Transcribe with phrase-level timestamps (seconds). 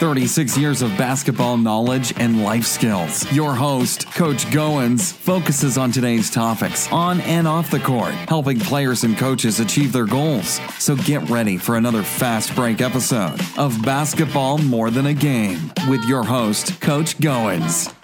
[0.00, 3.30] 36 years of basketball knowledge and life skills.
[3.34, 9.04] Your host, Coach Goins, focuses on today's topics on and off the court, helping players
[9.04, 10.58] and coaches achieve their goals.
[10.78, 16.02] So get ready for another fast break episode of Basketball More Than a Game with
[16.06, 17.94] your host, Coach Goins.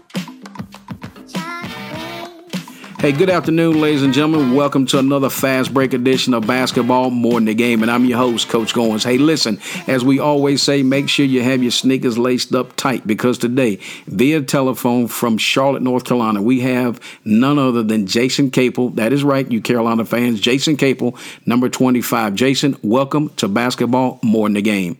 [2.99, 4.55] Hey, good afternoon, ladies and gentlemen.
[4.55, 7.83] Welcome to another fast break edition of Basketball More Than the Game.
[7.83, 9.05] And I'm your host, Coach Goins.
[9.05, 13.07] Hey, listen, as we always say, make sure you have your sneakers laced up tight
[13.07, 18.89] because today, via telephone from Charlotte, North Carolina, we have none other than Jason Capel.
[18.89, 20.41] That is right, you Carolina fans.
[20.41, 22.35] Jason Capel, number 25.
[22.35, 24.97] Jason, welcome to Basketball More Than the Game.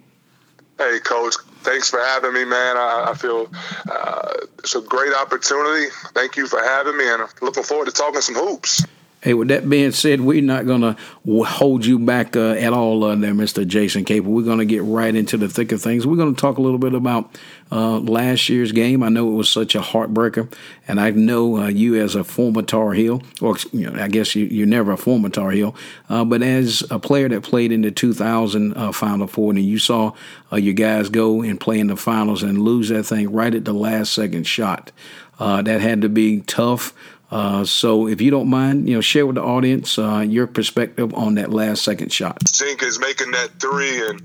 [0.77, 1.37] Hey, Coach
[1.67, 2.77] thanks for having me, man.
[2.77, 3.51] I, I feel
[3.91, 5.89] uh, it's a great opportunity.
[6.15, 8.87] Thank you for having me, and I'm looking forward to talking some hoops.
[9.23, 10.97] Hey, with that being said, we're not going to
[11.45, 13.67] hold you back uh, at all uh, there, Mr.
[13.67, 14.31] Jason Capel.
[14.31, 16.07] We're going to get right into the thick of things.
[16.07, 17.37] We're going to talk a little bit about
[17.71, 19.03] uh, last year's game.
[19.03, 20.53] I know it was such a heartbreaker,
[20.87, 24.35] and I know uh, you as a former Tar Heel, or you know, I guess
[24.35, 25.75] you, are never a former Tar Heel,
[26.09, 29.79] uh, but as a player that played in the 2000 uh, Final Four, and you
[29.79, 30.13] saw
[30.53, 33.75] your guys go and play in the finals and lose that thing right at the
[33.75, 34.93] last second shot.
[35.39, 36.95] that had to be tough.
[37.31, 41.13] Uh, so, if you don't mind, you know, share with the audience uh, your perspective
[41.15, 42.47] on that last second shot.
[42.49, 44.23] Zink is making that three, and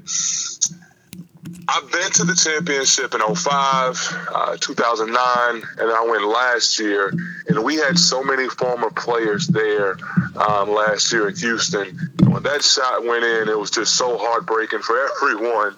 [1.68, 7.14] I've been to the championship in 05, uh, 2009, and I went last year.
[7.48, 9.98] And we had so many former players there
[10.36, 11.98] um, last year in Houston.
[12.26, 15.76] When that shot went in, it was just so heartbreaking for everyone.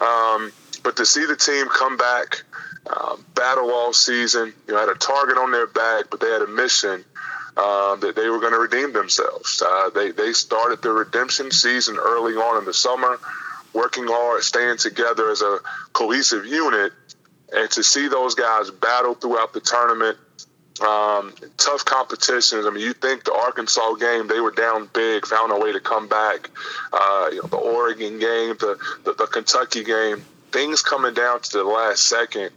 [0.00, 2.42] Um, but to see the team come back
[2.88, 4.52] uh, battle all season.
[4.66, 7.04] You know, had a target on their back, but they had a mission
[7.56, 9.62] uh, that they were going to redeem themselves.
[9.64, 13.18] Uh, they they started their redemption season early on in the summer,
[13.76, 15.58] working hard, staying together as a
[15.92, 16.92] cohesive unit,
[17.52, 20.18] and to see those guys battle throughout the tournament.
[20.80, 22.66] Um, tough competitions.
[22.66, 25.80] I mean, you think the Arkansas game, they were down big, found a way to
[25.80, 26.50] come back.
[26.92, 30.22] Uh, you know, the Oregon game, the, the, the Kentucky game,
[30.52, 32.50] things coming down to the last second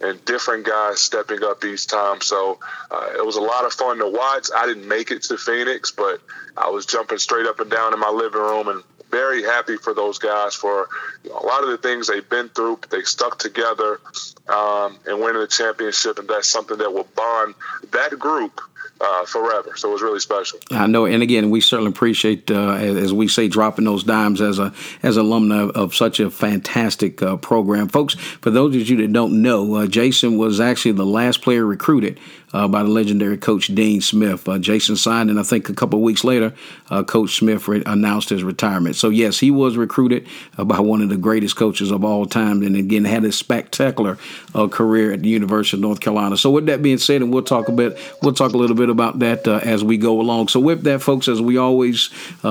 [0.00, 2.20] and different guys stepping up each time.
[2.22, 2.58] So
[2.90, 4.48] uh, it was a lot of fun to watch.
[4.56, 6.20] I didn't make it to Phoenix, but
[6.56, 9.94] I was jumping straight up and down in my living room and very happy for
[9.94, 10.88] those guys for
[11.24, 12.80] you know, a lot of the things they've been through.
[12.90, 14.00] They stuck together
[14.48, 17.54] um, and winning the championship, and that's something that will bond
[17.92, 18.60] that group
[19.00, 19.76] uh, forever.
[19.76, 20.58] So it was really special.
[20.70, 24.58] I know, and again, we certainly appreciate, uh, as we say, dropping those dimes as
[24.58, 24.72] a
[25.02, 28.14] as alumni of, of such a fantastic uh, program, folks.
[28.14, 32.20] For those of you that don't know, uh, Jason was actually the last player recruited
[32.52, 34.48] uh, by the legendary coach Dean Smith.
[34.48, 36.52] Uh, Jason signed, and I think a couple weeks later,
[36.90, 38.96] uh, Coach Smith re- announced his retirement.
[38.96, 40.26] So, yes, he was recruited
[40.58, 44.18] uh, by one of the greatest coaches of all time, and again, had a spectacular
[44.54, 46.36] uh, career at the University of North Carolina.
[46.36, 48.88] So, with that being said, and we'll talk a bit, we'll talk a little bit
[48.88, 50.48] about that uh, as we go along.
[50.48, 52.10] So, with that, folks, as we always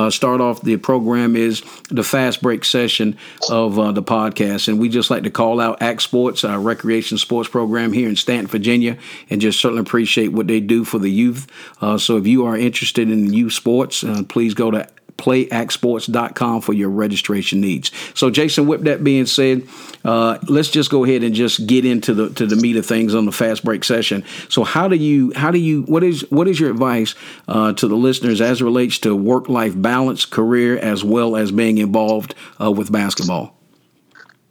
[0.09, 3.17] start off the program, is the fast break session
[3.49, 7.49] of the podcast, and we just like to call out ACT Sports, our recreation sports
[7.49, 8.97] program here in Staunton, Virginia,
[9.29, 11.47] and just certainly appreciate what they do for the youth.
[11.81, 16.73] Uh, so if you are interested in youth sports, uh, please go to playactsports.com for
[16.73, 17.91] your registration needs.
[18.13, 19.67] So, Jason, with that being said,
[20.05, 23.13] uh, let's just go ahead and just get into the to the meat of things
[23.15, 24.23] on the fast break session.
[24.47, 27.15] So, how do you how do you what is what is your advice
[27.47, 31.51] uh, to the listeners as it relates to work life balance, career, as well as
[31.51, 33.57] being involved uh, with basketball?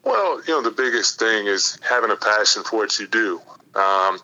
[0.05, 3.41] Well, you know, the biggest thing is having a passion for what you do.
[3.75, 4.19] Um,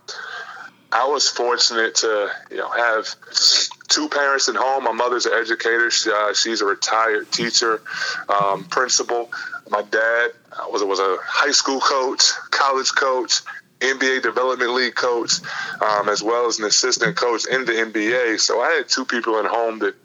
[0.94, 3.09] I was fortunate to, you know, have
[3.88, 4.84] two parents at home.
[4.84, 5.91] My mother's an educator.
[5.91, 7.82] She, uh, she's a retired teacher,
[8.28, 9.28] um, principal.
[9.69, 13.41] My dad uh, was, was a high school coach, college coach,
[13.81, 15.32] NBA Development League coach,
[15.82, 18.38] um, as well as an assistant coach in the NBA.
[18.38, 19.97] So I had two people at home that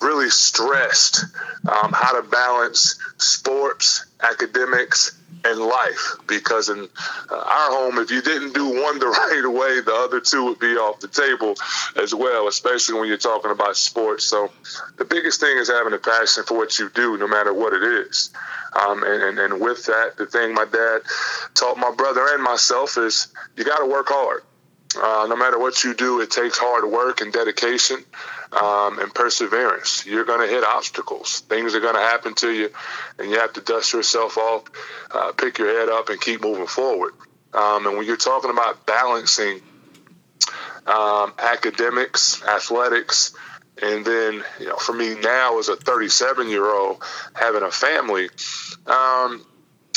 [0.00, 1.24] really stressed
[1.68, 5.15] um, how to balance sports, academics,
[5.46, 6.88] and life because in
[7.30, 10.58] uh, our home if you didn't do one the right way the other two would
[10.58, 11.54] be off the table
[12.02, 14.24] as well especially when you're talking about sports.
[14.24, 14.50] So
[14.96, 17.82] the biggest thing is having a passion for what you do no matter what it
[17.82, 18.30] is.
[18.78, 21.02] Um, and, and, and with that the thing my dad
[21.54, 24.42] taught my brother and myself is you got to work hard.
[24.96, 27.98] Uh, no matter what you do, it takes hard work and dedication
[28.52, 30.06] um, and perseverance.
[30.06, 31.40] You're going to hit obstacles.
[31.40, 32.70] Things are going to happen to you,
[33.18, 34.64] and you have to dust yourself off,
[35.10, 37.14] uh, pick your head up, and keep moving forward.
[37.52, 39.62] Um, and when you're talking about balancing
[40.86, 43.34] um, academics, athletics,
[43.82, 47.02] and then you know, for me now as a 37 year old
[47.34, 48.28] having a family,
[48.86, 49.44] um,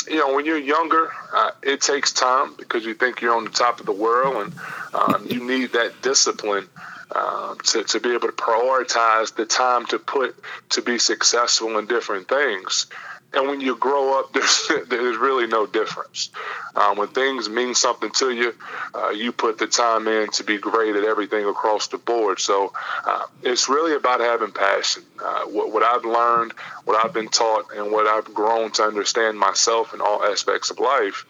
[0.08, 3.50] you know, when you're younger, uh, it takes time because you think you're on the
[3.50, 4.54] top of the world and
[4.94, 6.68] um, you need that discipline
[7.14, 10.36] um, to, to be able to prioritize the time to put
[10.70, 12.86] to be successful in different things.
[13.32, 16.30] And when you grow up, there's, there's really no difference.
[16.74, 18.54] Um, when things mean something to you,
[18.94, 22.40] uh, you put the time in to be great at everything across the board.
[22.40, 22.72] So
[23.06, 25.04] uh, it's really about having passion.
[25.22, 26.52] Uh, what, what I've learned,
[26.84, 30.78] what I've been taught, and what I've grown to understand myself in all aspects of
[30.78, 31.24] life.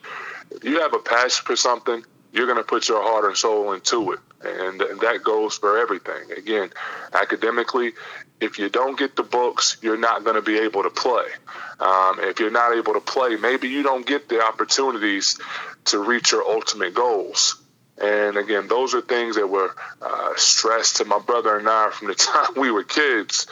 [0.49, 3.73] If you have a passion for something, you're going to put your heart and soul
[3.73, 4.19] into it.
[4.43, 6.31] And, and that goes for everything.
[6.35, 6.71] Again,
[7.13, 7.93] academically,
[8.39, 11.25] if you don't get the books, you're not going to be able to play.
[11.79, 15.39] Um, if you're not able to play, maybe you don't get the opportunities
[15.85, 17.61] to reach your ultimate goals.
[18.01, 22.07] And again, those are things that were uh, stressed to my brother and I from
[22.07, 23.45] the time we were kids.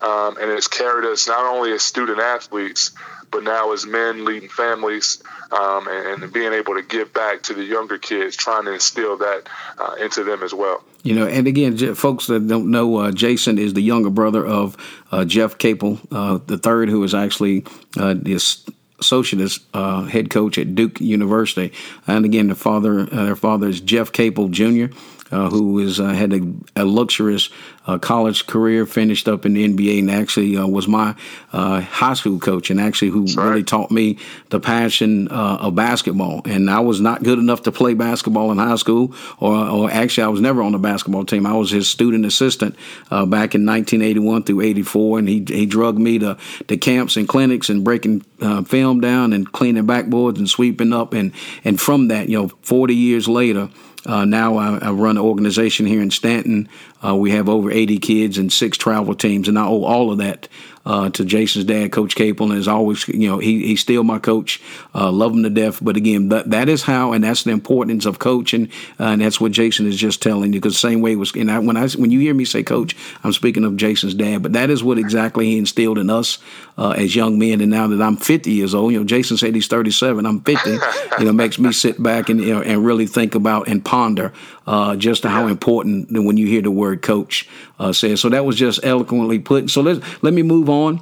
[0.00, 2.90] Um, and it's carried us not only as student athletes,
[3.32, 7.64] but now as men leading families um, and, being able to give back to the
[7.64, 9.48] younger kids, trying to instill that
[9.78, 10.84] uh, into them as well.
[11.02, 14.76] You know, and again, folks that don't know, uh, Jason is the younger brother of
[15.10, 17.64] uh, Jeff Capel, uh, the third, who is actually
[17.98, 18.64] uh, this
[19.00, 21.72] associate uh, head coach at Duke University.
[22.06, 24.86] And again, the father, uh, their father is Jeff Capel Jr
[25.32, 26.40] uh, who is uh, had a,
[26.76, 27.48] a luxurious
[27.86, 31.14] uh, college career, finished up in the NBA, and actually uh, was my
[31.52, 33.50] uh, high school coach, and actually who Sorry.
[33.50, 34.18] really taught me
[34.50, 36.42] the passion uh, of basketball.
[36.44, 40.24] And I was not good enough to play basketball in high school, or, or actually
[40.24, 41.46] I was never on the basketball team.
[41.46, 42.76] I was his student assistant
[43.10, 46.36] back in 1981 through 84, and he he drugged me to
[46.68, 48.20] to camps and clinics and breaking
[48.66, 51.32] film down and cleaning backboards and sweeping up, and
[51.64, 53.68] and from that, you know, 40 years later.
[54.04, 56.68] Uh, now I, I, run an organization here in Staunton.
[57.04, 60.18] Uh, we have over 80 kids and six travel teams, and I owe all of
[60.18, 60.48] that
[60.84, 64.18] uh, to Jason's dad, Coach Capel, and as always, you know, he, he's still my
[64.18, 64.60] coach.
[64.94, 65.78] Uh, love him to death.
[65.82, 68.68] But again, that, that is how, and that's the importance of coaching,
[68.98, 70.60] uh, and that's what Jason is just telling you.
[70.60, 72.96] Because the same way was, and I, when I when you hear me say coach,
[73.22, 74.42] I'm speaking of Jason's dad.
[74.42, 76.38] But that is what exactly he instilled in us
[76.76, 77.60] uh, as young men.
[77.60, 80.26] And now that I'm 50 years old, you know, Jason said he's 37.
[80.26, 80.70] I'm 50.
[81.18, 84.32] you know, makes me sit back and you know, and really think about and ponder
[84.66, 87.48] uh, just how important when you hear the word coach
[87.78, 88.20] uh, says.
[88.20, 89.70] So that was just eloquently put.
[89.70, 91.00] So let let me move on.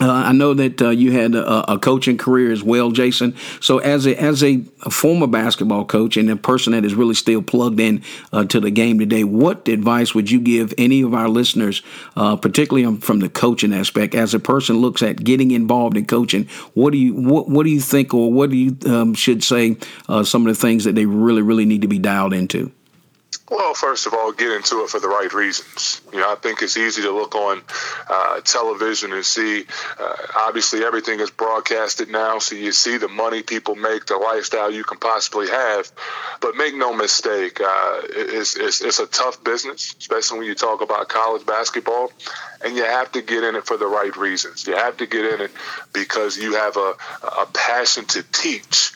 [0.00, 3.36] Uh, I know that uh, you had a, a, coaching career as well, Jason.
[3.60, 7.42] So, as a as a, former basketball coach and a person that is really still
[7.42, 8.02] plugged in
[8.32, 11.82] uh, to the game today, what advice would you give any of our listeners,
[12.16, 16.48] uh, particularly from the coaching aspect, as a person looks at getting involved in coaching?
[16.72, 19.76] What do you what what do you think, or what do you um, should say?
[20.08, 22.72] Uh, some of the things that they really really need to be dialed into.
[23.50, 26.00] Well, first of all, get into it for the right reasons.
[26.12, 27.60] You know, I think it's easy to look on
[28.08, 29.66] uh, television and see.
[30.00, 34.70] Uh, obviously, everything is broadcasted now, so you see the money people make, the lifestyle
[34.70, 35.90] you can possibly have.
[36.40, 40.80] But make no mistake, uh, it's, it's, it's a tough business, especially when you talk
[40.80, 42.12] about college basketball,
[42.64, 44.66] and you have to get in it for the right reasons.
[44.68, 45.50] You have to get in it
[45.92, 48.92] because you have a, a passion to teach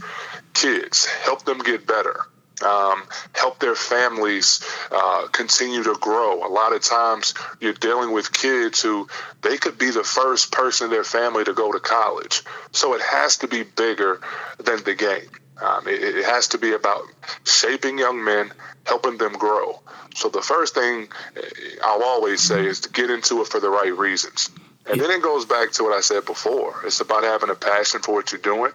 [0.54, 2.26] kids, help them get better
[2.64, 3.04] um,
[3.34, 6.46] help their families uh, continue to grow.
[6.46, 9.08] A lot of times you're dealing with kids who
[9.42, 12.42] they could be the first person in their family to go to college.
[12.72, 14.20] So it has to be bigger
[14.58, 15.30] than the game.
[15.60, 17.02] Um, it, it has to be about
[17.44, 18.52] shaping young men,
[18.84, 19.80] helping them grow.
[20.14, 21.40] So the first thing eh,
[21.84, 24.50] I'll always say is to get into it for the right reasons.
[24.88, 26.82] And then it goes back to what I said before.
[26.84, 28.72] It's about having a passion for what you're doing.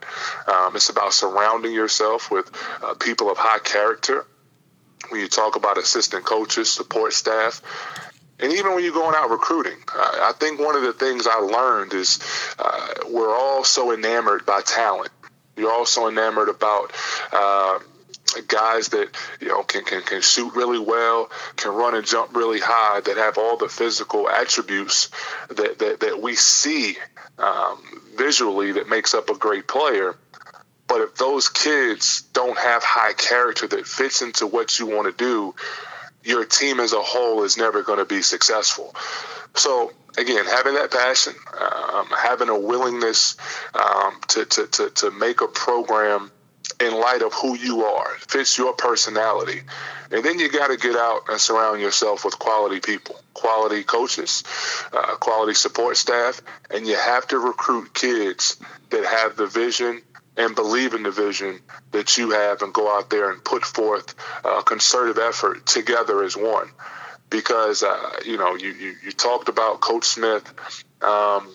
[0.47, 2.51] Um, it's about surrounding yourself with
[2.83, 4.25] uh, people of high character.
[5.09, 7.61] When you talk about assistant coaches, support staff,
[8.39, 11.35] and even when you're going out recruiting, uh, I think one of the things I
[11.35, 12.19] learned is
[12.57, 15.11] uh, we're all so enamored by talent.
[15.55, 16.91] You're also enamored about
[17.31, 17.79] uh,
[18.47, 19.09] guys that
[19.39, 23.17] you know can, can can shoot really well, can run and jump really high, that
[23.17, 25.09] have all the physical attributes
[25.49, 26.97] that that, that we see
[27.37, 30.15] um, visually that makes up a great player.
[30.87, 35.23] But if those kids don't have high character that fits into what you want to
[35.23, 35.55] do,
[36.23, 38.93] your team as a whole is never going to be successful.
[39.55, 43.37] So again, having that passion, um, having a willingness
[43.73, 46.29] um, to, to, to, to make a program
[46.81, 49.61] in light of who you are, fits your personality.
[50.11, 54.43] And then you got to get out and surround yourself with quality people, quality coaches,
[54.91, 58.57] uh, quality support staff, and you have to recruit kids
[58.89, 60.01] that have the vision
[60.38, 61.59] and believe in the vision
[61.91, 66.35] that you have and go out there and put forth a concerted effort together as
[66.35, 66.69] one.
[67.29, 70.43] Because, uh, you know, you, you, you, talked about Coach Smith.
[71.01, 71.53] Um,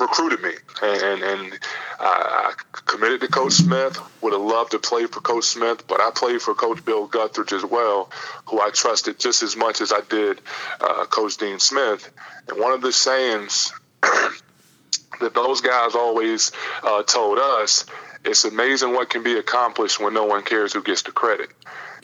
[0.00, 1.58] recruited me, and and
[2.00, 2.52] I
[2.86, 3.98] committed to Coach Smith.
[4.22, 7.52] Would have loved to play for Coach Smith, but I played for Coach Bill Guthridge
[7.52, 8.10] as well,
[8.46, 10.40] who I trusted just as much as I did
[10.80, 12.10] uh, Coach Dean Smith.
[12.48, 13.72] And one of the sayings
[14.02, 17.86] that those guys always uh, told us
[18.24, 21.50] it's amazing what can be accomplished when no one cares who gets the credit.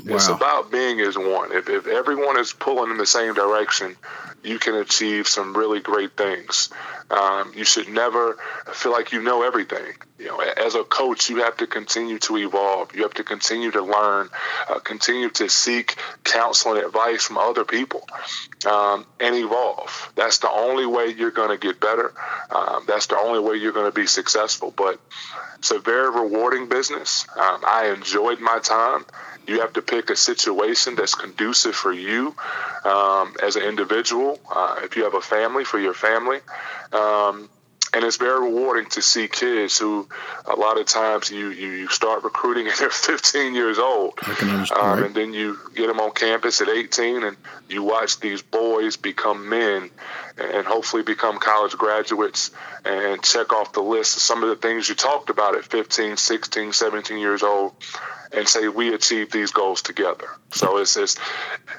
[0.04, 0.16] Wow.
[0.16, 1.52] It's about being as one.
[1.52, 3.97] If, if everyone is pulling in the same direction,
[4.42, 6.71] you can achieve some really great things.
[7.11, 8.38] Um, you should never
[8.73, 9.95] feel like you know everything.
[10.19, 12.95] You know, as a coach, you have to continue to evolve.
[12.95, 14.28] You have to continue to learn,
[14.69, 18.07] uh, continue to seek counsel and advice from other people,
[18.66, 20.12] um, and evolve.
[20.14, 22.12] That's the only way you're going to get better.
[22.50, 24.73] Um, that's the only way you're going to be successful.
[24.75, 25.00] But
[25.59, 27.26] it's a very rewarding business.
[27.37, 29.04] Um, I enjoyed my time.
[29.47, 32.35] You have to pick a situation that's conducive for you
[32.85, 34.38] um, as an individual.
[34.54, 36.38] Uh, if you have a family, for your family.
[36.92, 37.49] Um,
[37.92, 40.09] and it's very rewarding to see kids who
[40.47, 44.14] a lot of times you, you, you start recruiting and they're 15 years old
[44.76, 47.37] um, and then you get them on campus at 18 and
[47.68, 49.90] you watch these boys become men
[50.38, 52.50] and hopefully become college graduates
[52.85, 56.16] and check off the list of some of the things you talked about at 15
[56.16, 57.75] 16 17 years old
[58.32, 60.28] and say we achieved these goals together.
[60.50, 61.16] So it's it's,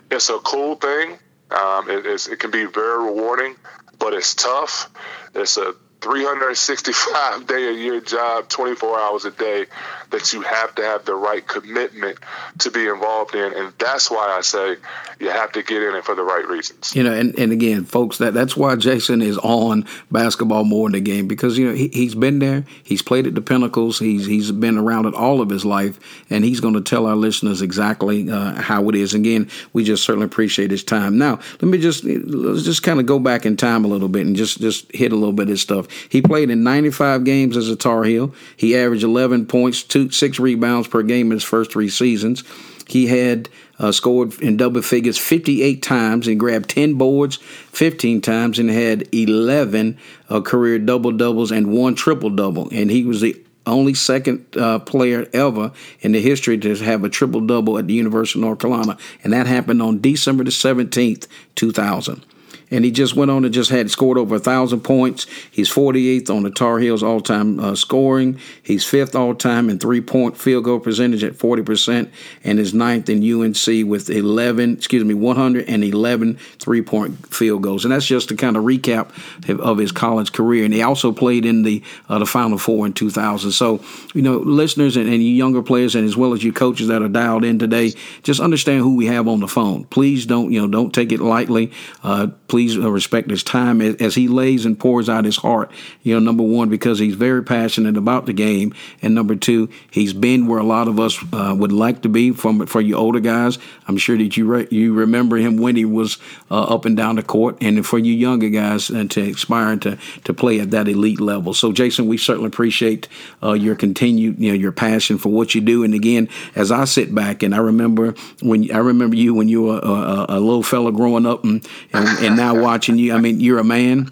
[0.09, 1.17] it's a cool thing.
[1.49, 3.55] Um, it, it can be very rewarding,
[3.99, 4.89] but it's tough.
[5.33, 9.65] It's a 365 day a year job, 24 hours a day
[10.09, 12.17] that you have to have the right commitment
[12.57, 13.53] to be involved in.
[13.53, 14.77] And that's why I say
[15.19, 16.95] you have to get in it for the right reasons.
[16.95, 20.93] You know, and, and again, folks, that that's why Jason is on basketball more in
[20.93, 22.65] the game because, you know, he, he's been there.
[22.83, 23.99] He's played at the Pinnacles.
[23.99, 25.99] He's, he's been around it all of his life.
[26.31, 29.13] And he's going to tell our listeners exactly uh, how it is.
[29.13, 31.19] Again, we just certainly appreciate his time.
[31.19, 34.25] Now, let me just, let's just kind of go back in time a little bit
[34.25, 35.87] and just, just hit a little bit of stuff.
[36.09, 38.33] He played in 95 games as a Tar Heel.
[38.55, 42.43] He averaged 11 points, two, six rebounds per game in his first three seasons.
[42.87, 48.59] He had uh, scored in double figures 58 times and grabbed 10 boards 15 times
[48.59, 49.97] and had 11
[50.29, 52.69] uh, career double doubles and one triple double.
[52.71, 55.71] And he was the only second uh, player ever
[56.01, 58.97] in the history to have a triple double at the University of North Carolina.
[59.23, 62.25] And that happened on December the 17th, 2000
[62.71, 65.27] and he just went on and just had scored over a thousand points.
[65.51, 68.39] He's 48th on the Tar Heels all-time uh, scoring.
[68.63, 72.11] He's fifth all-time in three-point field goal percentage at 40 percent,
[72.43, 77.85] and is ninth in UNC with 11, excuse me, 111 three-point field goals.
[77.85, 79.11] And that's just to kind of recap
[79.59, 80.63] of his college career.
[80.63, 83.51] And he also played in the uh, the Final Four in 2000.
[83.51, 86.87] So you know, listeners and, and you younger players, and as well as you coaches
[86.87, 89.83] that are dialed in today, just understand who we have on the phone.
[89.85, 91.71] Please don't you know don't take it lightly.
[92.03, 95.71] Uh, please please uh, respect his time as he lays and pours out his heart.
[96.03, 100.13] You know, number one, because he's very passionate about the game, and number two, he's
[100.13, 102.31] been where a lot of us uh, would like to be.
[102.31, 105.85] From for you older guys, I'm sure that you re- you remember him when he
[105.85, 106.19] was
[106.51, 109.97] uh, up and down the court, and for you younger guys, and to aspire to
[110.25, 111.55] to play at that elite level.
[111.55, 113.07] So, Jason, we certainly appreciate
[113.41, 115.83] uh, your continued, you know, your passion for what you do.
[115.83, 119.63] And again, as I sit back and I remember when I remember you when you
[119.63, 123.13] were a, a, a little fella growing up, and and, and now now watching you.
[123.13, 124.11] I mean, you're a man.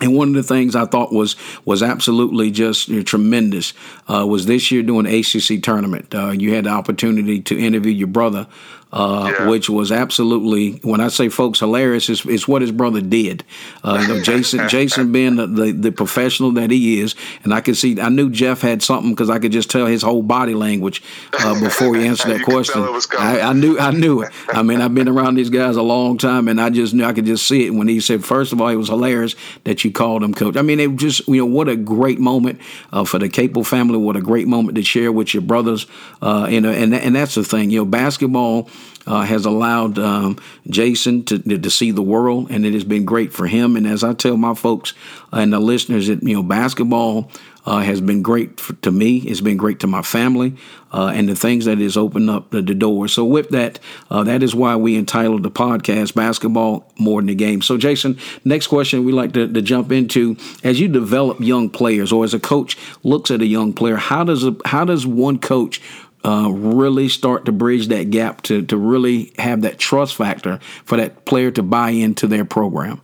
[0.00, 3.72] And one of the things I thought was was absolutely just you know, tremendous
[4.06, 6.14] uh, was this year doing ACC tournament.
[6.14, 8.46] Uh, you had the opportunity to interview your brother
[8.92, 9.48] uh, yeah.
[9.48, 12.08] which was absolutely when I say folks hilarious.
[12.08, 13.44] It's, it's what his brother did.
[13.84, 17.14] Uh, you know, Jason Jason being the, the, the professional that he is,
[17.44, 20.02] and I could see I knew Jeff had something because I could just tell his
[20.02, 21.02] whole body language
[21.38, 22.82] uh, before he answered that question.
[23.18, 24.32] I, I, knew I knew it.
[24.48, 27.12] I mean, I've been around these guys a long time, and I just knew I
[27.12, 29.92] could just see it when he said, first of all, it was hilarious that you
[29.92, 30.56] called him coach.
[30.56, 32.60] I mean, it just you know what a great moment
[32.92, 33.98] uh, for the Capel family.
[33.98, 35.86] What a great moment to share with your brothers.
[36.22, 37.70] Uh, you know, and and that's the thing.
[37.70, 38.70] You know, basketball
[39.08, 40.38] uh, has allowed um,
[40.68, 43.74] Jason to, to see the world, and it has been great for him.
[43.74, 44.92] And as I tell my folks
[45.32, 47.30] and the listeners, that you know, basketball
[47.64, 49.18] uh, has been great for, to me.
[49.18, 50.56] It's been great to my family,
[50.92, 53.08] uh, and the things that has opened up the, the door.
[53.08, 53.78] So with that,
[54.10, 58.18] uh, that is why we entitled the podcast "Basketball More Than the Game." So Jason,
[58.44, 62.34] next question we like to, to jump into: as you develop young players, or as
[62.34, 65.80] a coach looks at a young player, how does a, how does one coach
[66.24, 70.96] uh, really start to bridge that gap to, to really have that trust factor for
[70.96, 73.00] that player to buy into their program?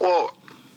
[0.00, 0.34] Well,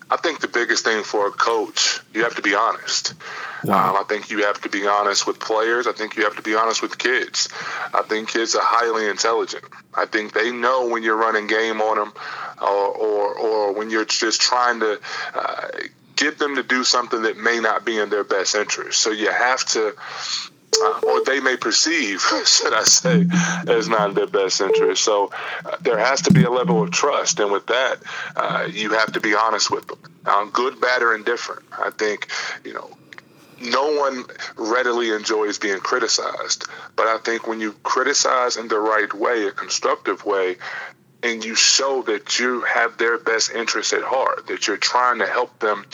[0.10, 3.16] I think the biggest thing for a coach, you have to be honest.
[3.64, 3.92] Wow.
[3.92, 5.88] Um, I think you have to be honest with players.
[5.88, 7.50] I think you have to be honest with kids.
[7.94, 9.64] I think kids are highly intelligent.
[9.94, 12.14] I think they know when you're running game on them,
[12.62, 15.00] or or, or when you're just trying to
[15.34, 15.68] uh,
[16.16, 19.00] get them to do something that may not be in their best interest.
[19.00, 19.96] So you have to
[21.04, 23.26] or they may perceive, should I say,
[23.68, 25.04] as not in their best interest.
[25.04, 25.32] So
[25.66, 27.98] uh, there has to be a level of trust, and with that,
[28.36, 31.64] uh, you have to be honest with them, um, good, bad, or indifferent.
[31.72, 32.28] I think
[32.64, 32.90] you know.
[33.62, 34.26] No one
[34.58, 36.66] readily enjoys being criticized,
[36.98, 40.58] but I think when you criticize in the right way, a constructive way,
[41.24, 45.26] and you show that you have their best interest at heart, that you're trying to
[45.26, 45.86] help them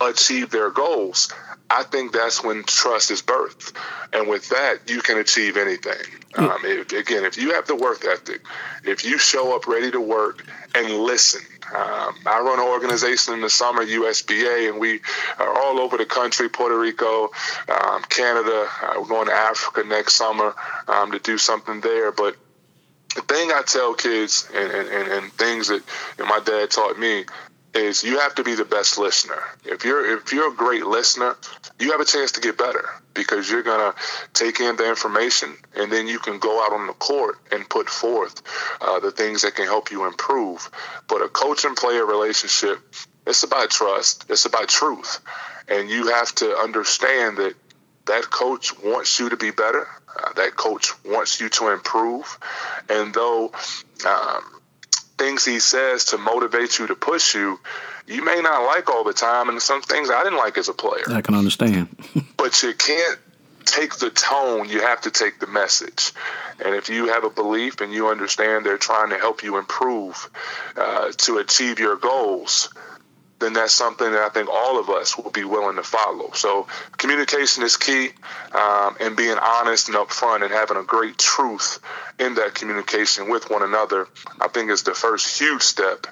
[0.00, 1.32] achieve their goals,
[1.68, 3.76] I think that's when trust is birthed.
[4.12, 6.00] And with that, you can achieve anything.
[6.38, 8.42] Um, if, again, if you have the work ethic,
[8.84, 11.40] if you show up ready to work and listen,
[11.74, 15.00] um, I run an organization in the summer, USBA, and we
[15.38, 17.30] are all over the country Puerto Rico,
[17.68, 18.68] um, Canada.
[18.82, 20.54] Uh, we're going to Africa next summer
[20.86, 22.12] um, to do something there.
[22.12, 22.36] But
[23.16, 25.82] the thing I tell kids and, and, and things that
[26.18, 27.24] my dad taught me
[27.74, 29.42] is you have to be the best listener.
[29.64, 31.36] If you're if you're a great listener,
[31.78, 33.94] you have a chance to get better because you're gonna
[34.32, 37.88] take in the information and then you can go out on the court and put
[37.88, 38.42] forth
[38.80, 40.70] uh, the things that can help you improve.
[41.08, 42.78] But a coach and player relationship,
[43.26, 44.26] it's about trust.
[44.28, 45.20] It's about truth,
[45.68, 47.54] and you have to understand that
[48.06, 49.86] that coach wants you to be better.
[50.16, 52.38] Uh, that coach wants you to improve,
[52.88, 53.52] and though.
[54.06, 54.44] Um,
[55.18, 57.58] things he says to motivate you to push you,
[58.06, 60.74] you may not like all the time, and some things I didn't like as a
[60.74, 61.04] player.
[61.08, 61.88] I can understand.
[62.36, 63.18] but you can't
[63.66, 66.12] take the tone, you have to take the message.
[66.64, 70.30] And if you have a belief and you understand they're trying to help you improve
[70.76, 72.72] uh, to achieve your goals,
[73.38, 76.30] then that's something that I think all of us will be willing to follow.
[76.32, 76.66] So
[76.96, 78.10] communication is key,
[78.52, 81.80] um, and being honest and upfront and having a great truth
[82.18, 84.08] in that communication with one another,
[84.40, 86.06] I think is the first huge step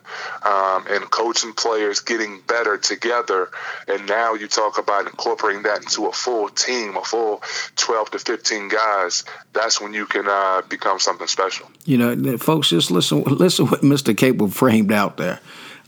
[0.45, 3.49] um, in coaching players getting better together.
[3.89, 7.43] And now you talk about incorporating that into a full team, a full
[7.77, 9.25] 12 to 15 guys.
[9.55, 11.71] That's when you can uh, become something special.
[11.87, 13.23] You know, folks, just listen.
[13.23, 14.15] Listen what Mr.
[14.15, 15.41] Capel framed out there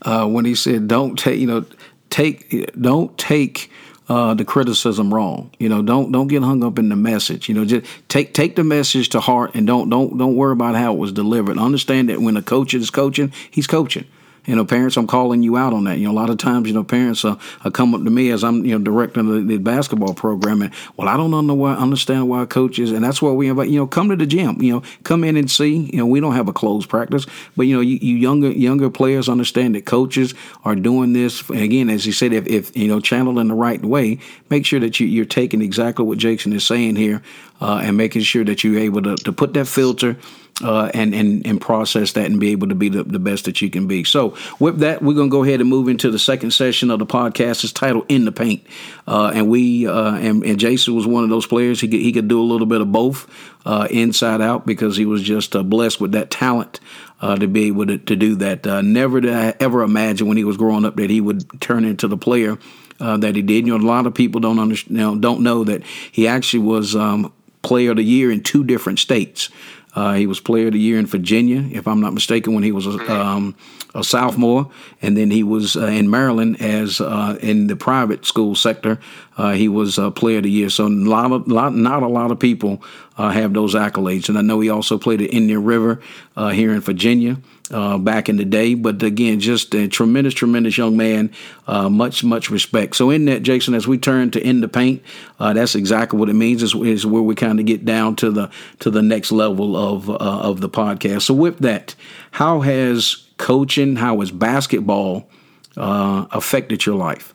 [0.03, 1.65] uh, when he said, "Don't take you know
[2.09, 3.71] take don't take."
[4.09, 5.51] Uh, the criticism wrong.
[5.59, 7.49] You know, don't don't get hung up in the message.
[7.49, 10.75] You know, just take take the message to heart and don't don't don't worry about
[10.75, 11.57] how it was delivered.
[11.57, 14.05] Understand that when a coach is coaching, he's coaching
[14.47, 15.99] you know, parents, I'm calling you out on that.
[15.99, 18.31] You know, a lot of times, you know, parents uh, uh come up to me
[18.31, 21.73] as I'm, you know, directing the, the, basketball program, and well, I don't know why,
[21.73, 24.71] understand why coaches, and that's why we invite, you know, come to the gym, you
[24.71, 25.89] know, come in and see.
[25.91, 27.25] You know, we don't have a closed practice,
[27.57, 30.33] but you know, you, you younger younger players understand that coaches
[30.63, 31.47] are doing this.
[31.49, 34.65] And again, as you said, if, if you know, channeled in the right way, make
[34.65, 37.21] sure that you, you're taking exactly what Jason is saying here,
[37.59, 40.17] uh, and making sure that you're able to, to put that filter
[40.63, 43.61] uh, and, and and process that and be able to be the, the best that
[43.61, 44.03] you can be.
[44.03, 47.05] So with that, we're gonna go ahead and move into the second session of the
[47.05, 47.63] podcast.
[47.63, 48.65] It's titled "In the Paint,"
[49.07, 51.79] uh, and we uh, and, and, Jason was one of those players.
[51.79, 53.29] He could, he could do a little bit of both,
[53.65, 56.79] uh, inside out, because he was just uh, blessed with that talent.
[57.19, 60.43] Uh, to be able to, to do that, never did I ever imagine when he
[60.43, 62.59] was growing up that he would turn into the player
[62.99, 63.65] that he did.
[63.65, 66.95] You know, a lot of people don't understand, know, don't know that he actually was
[66.95, 69.49] um, player of the year in two different states.
[69.97, 72.71] Uh, he was Player of the Year in Virginia, if I'm not mistaken, when he
[72.71, 73.55] was a, um,
[73.95, 74.69] a sophomore,
[75.01, 78.99] and then he was uh, in Maryland as uh, in the private school sector.
[79.37, 80.69] Uh, he was Player of the Year.
[80.69, 82.83] So a lot of lot, not a lot of people
[83.17, 85.99] uh, have those accolades, and I know he also played at Indian River
[86.35, 87.37] uh, here in Virginia
[87.71, 88.73] uh, back in the day.
[88.73, 91.31] But again, just a tremendous, tremendous young man.
[91.65, 92.95] Uh, much, much respect.
[92.95, 95.01] So in that, Jason, as we turn to in the paint,
[95.39, 96.63] uh, that's exactly what it means.
[96.63, 98.49] Is, is where we kind of get down to the
[98.79, 101.23] to the next level of uh, of the podcast.
[101.23, 101.95] So with that,
[102.31, 105.29] how has coaching, how has basketball
[105.75, 107.33] uh, affected your life?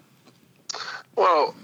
[1.17, 1.55] Well,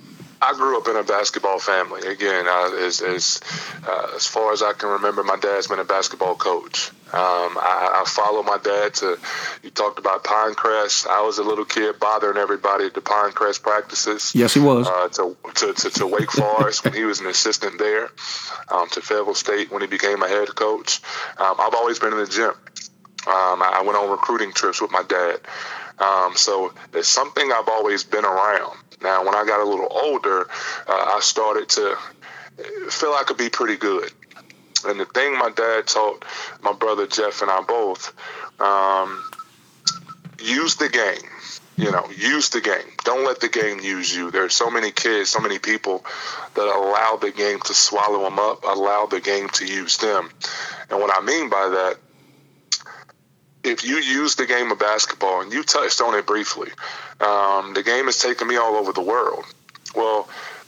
[0.40, 2.06] I grew up in a basketball family.
[2.06, 3.40] Again, uh, as as,
[3.86, 6.90] uh, as far as I can remember, my dad's been a basketball coach.
[7.12, 9.18] Um, I, I followed my dad to.
[9.62, 11.06] You talked about Pinecrest.
[11.06, 14.32] I was a little kid bothering everybody at the Pinecrest practices.
[14.34, 14.86] Yes, he was.
[14.86, 18.10] Uh, to, to, to, to Wake Forest when he was an assistant there.
[18.70, 21.00] Um, to Fayetteville State when he became a head coach.
[21.38, 22.52] Um, I've always been in the gym.
[23.26, 25.40] Um, I went on recruiting trips with my dad.
[25.98, 28.78] Um, so it's something I've always been around.
[29.02, 30.48] Now, when I got a little older,
[30.86, 31.96] uh, I started to
[32.90, 34.10] feel I could be pretty good.
[34.86, 36.24] And the thing my dad taught
[36.62, 38.12] my brother Jeff and I both,
[38.60, 39.24] um,
[40.40, 41.30] use the game.
[41.76, 42.90] You know, use the game.
[43.04, 44.32] Don't let the game use you.
[44.32, 46.04] There's so many kids, so many people
[46.54, 50.28] that allow the game to swallow them up, allow the game to use them.
[50.90, 51.98] And what I mean by that
[53.68, 56.70] if you use the game of basketball, and you touched on it briefly,
[57.20, 59.44] um, the game has taken me all over the world.
[59.94, 60.24] Well,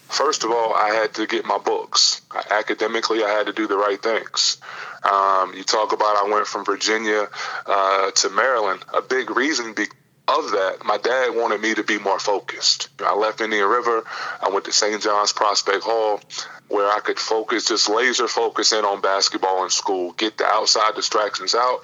[0.08, 2.20] first of all, I had to get my books.
[2.50, 4.58] Academically, I had to do the right things.
[5.02, 7.28] Um, you talk about I went from Virginia
[7.66, 8.84] uh, to Maryland.
[8.92, 9.86] A big reason be-
[10.38, 12.88] of that, my dad wanted me to be more focused.
[13.00, 14.04] I left Indian River.
[14.40, 15.02] I went to St.
[15.02, 16.20] John's Prospect Hall,
[16.68, 20.94] where I could focus, just laser focus in on basketball in school, get the outside
[20.94, 21.80] distractions out,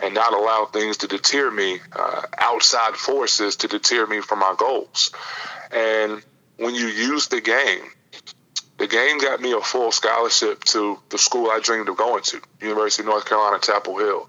[0.00, 4.54] and not allow things to deter me, uh, outside forces to deter me from my
[4.56, 5.12] goals.
[5.72, 6.22] And
[6.56, 7.90] when you use the game,
[8.80, 12.40] the game got me a full scholarship to the school I dreamed of going to,
[12.62, 14.28] University of North Carolina, Chapel Hill.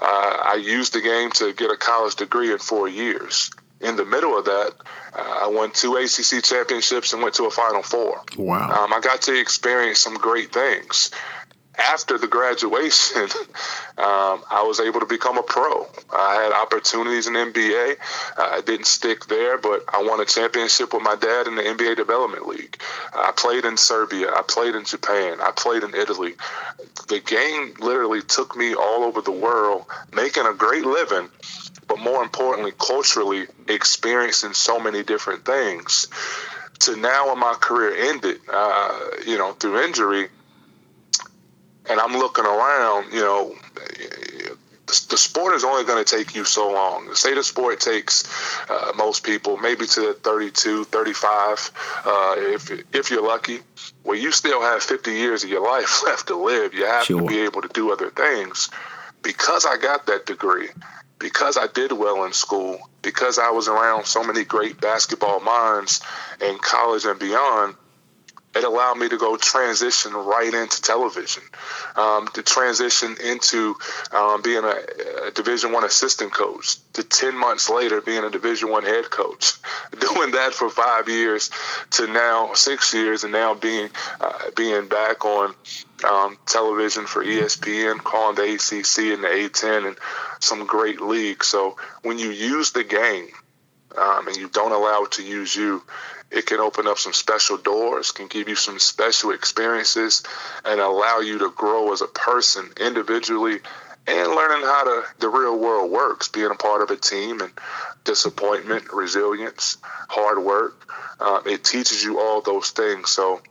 [0.00, 3.50] Uh, I used the game to get a college degree in four years.
[3.80, 4.74] In the middle of that,
[5.14, 8.22] uh, I won two ACC championships and went to a Final Four.
[8.36, 8.84] Wow.
[8.84, 11.10] Um, I got to experience some great things
[11.78, 13.22] after the graduation,
[13.98, 15.86] um, I was able to become a pro.
[16.12, 17.96] I had opportunities in NBA.
[18.36, 21.62] Uh, I didn't stick there, but I won a championship with my dad in the
[21.62, 22.80] NBA Development League.
[23.14, 24.28] I played in Serbia.
[24.30, 25.38] I played in Japan.
[25.40, 26.34] I played in Italy.
[27.08, 31.28] The game literally took me all over the world, making a great living,
[31.86, 36.06] but more importantly, culturally experiencing so many different things.
[36.80, 40.28] To now, when my career ended, uh, you know, through injury,
[41.88, 43.54] and I'm looking around, you know,
[44.88, 47.14] the, sport is only going to take you so long.
[47.14, 48.24] Say the sport takes
[48.70, 51.70] uh, most people maybe to 32, 35,
[52.04, 53.60] uh, if if you're lucky.
[54.04, 56.74] Well, you still have 50 years of your life left to live.
[56.74, 57.20] You have sure.
[57.20, 58.70] to be able to do other things.
[59.22, 60.68] Because I got that degree,
[61.18, 66.00] because I did well in school, because I was around so many great basketball minds
[66.40, 67.74] in college and beyond
[68.58, 71.42] it allowed me to go transition right into television,
[71.96, 73.76] um, to transition into
[74.12, 76.76] um, being a, a, Division One assistant coach.
[76.94, 79.54] To ten months later, being a Division One head coach,
[79.98, 81.50] doing that for five years,
[81.92, 83.90] to now six years, and now being
[84.20, 85.54] uh, being back on
[86.04, 89.96] um, television for ESPN, calling the ACC and the A10 and
[90.40, 91.46] some great leagues.
[91.46, 93.28] So when you use the game
[93.96, 95.82] um, and you don't allow it to use you,
[96.30, 100.22] it can open up some special doors, can give you some special experiences,
[100.64, 103.60] and allow you to grow as a person individually
[104.06, 107.52] and learning how to, the real world works, being a part of a team and
[108.04, 110.90] disappointment, resilience, hard work.
[111.20, 113.10] Um, it teaches you all those things.
[113.10, 113.42] So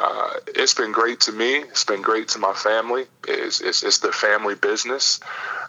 [0.00, 1.56] uh, it's been great to me.
[1.58, 3.04] It's been great to my family.
[3.28, 5.20] It's, it's, it's the family business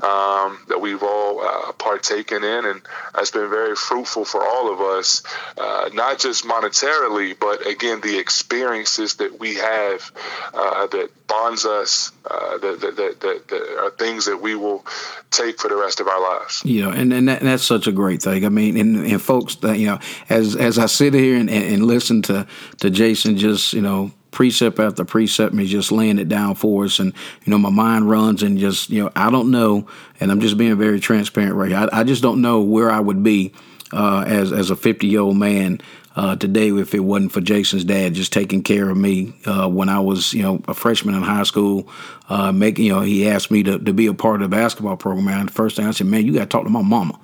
[0.02, 2.82] um, that we've all uh, partaken in, and
[3.18, 5.22] it's been very fruitful for all of us,
[5.58, 10.12] uh, not just monetarily, but again, the experiences that we have
[10.54, 14.86] uh, that bonds us, uh, that, that, that, that, are things that we will
[15.30, 16.64] take for the rest of our lives.
[16.86, 18.46] Know, and, and, that, and that's such a great thing.
[18.46, 22.22] I mean, and, and folks, you know, as as I sit here and, and listen
[22.24, 26.86] to, to Jason just, you know, precept after precept me just laying it down for
[26.86, 27.00] us.
[27.00, 27.14] And
[27.46, 29.88] you know my mind runs and just you know i don't know
[30.20, 31.90] and i'm just being very transparent right here.
[31.92, 33.54] I, I just don't know where i would be
[33.94, 35.82] uh, as as a 50 year old man
[36.16, 39.90] uh, today if it wasn't for jason's dad just taking care of me uh, when
[39.90, 41.90] i was you know a freshman in high school
[42.30, 44.98] uh, making you know he asked me to, to be a part of the basketball
[44.98, 45.28] program.
[45.28, 47.20] And the first thing i said man you got to talk to my mama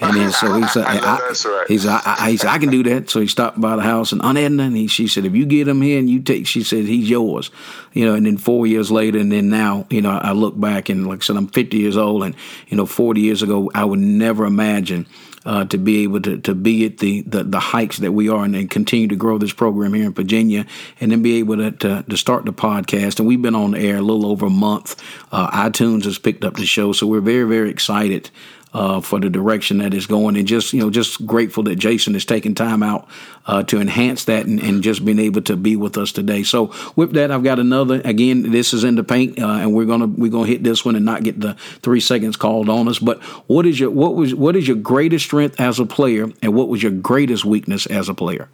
[0.00, 1.66] and then so he said, I, That's right.
[1.68, 3.10] he said, I, I, he said, I can do that.
[3.10, 5.68] So he stopped by the house and Edna, and he, she said, if you get
[5.68, 7.50] him here and you take, she said, he's yours.
[7.92, 10.88] You know, and then four years later, and then now, you know, I look back
[10.88, 12.34] and like I said, I'm 50 years old, and
[12.68, 15.06] you know, 40 years ago, I would never imagine
[15.46, 18.44] uh, to be able to, to be at the, the, the heights that we are
[18.44, 20.66] and, and continue to grow this program here in Virginia
[21.00, 23.18] and then be able to, to, to start the podcast.
[23.18, 25.02] And we've been on the air a little over a month.
[25.32, 28.30] Uh, iTunes has picked up the show, so we're very, very excited
[28.72, 32.14] uh, for the direction that it's going, and just you know, just grateful that Jason
[32.14, 33.08] is taking time out
[33.46, 36.42] uh, to enhance that and, and, just being able to be with us today.
[36.42, 38.00] So with that, I've got another.
[38.04, 40.94] Again, this is in the paint, uh, and we're gonna we're gonna hit this one
[40.94, 42.98] and not get the three seconds called on us.
[42.98, 46.54] But what is your what was what is your greatest strength as a player, and
[46.54, 48.48] what was your greatest weakness as a player?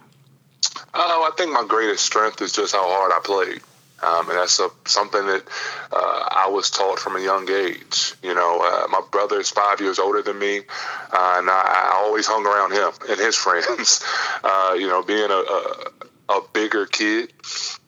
[0.93, 3.61] Oh, I think my greatest strength is just how hard I played.
[4.01, 5.43] Um, and that's a, something that
[5.91, 8.13] uh, I was taught from a young age.
[8.21, 12.03] You know, uh, my brother is five years older than me, uh, and I, I,
[12.03, 14.03] always hung around him and his friends.
[14.43, 17.33] Uh, you know, being a, a, a bigger kid,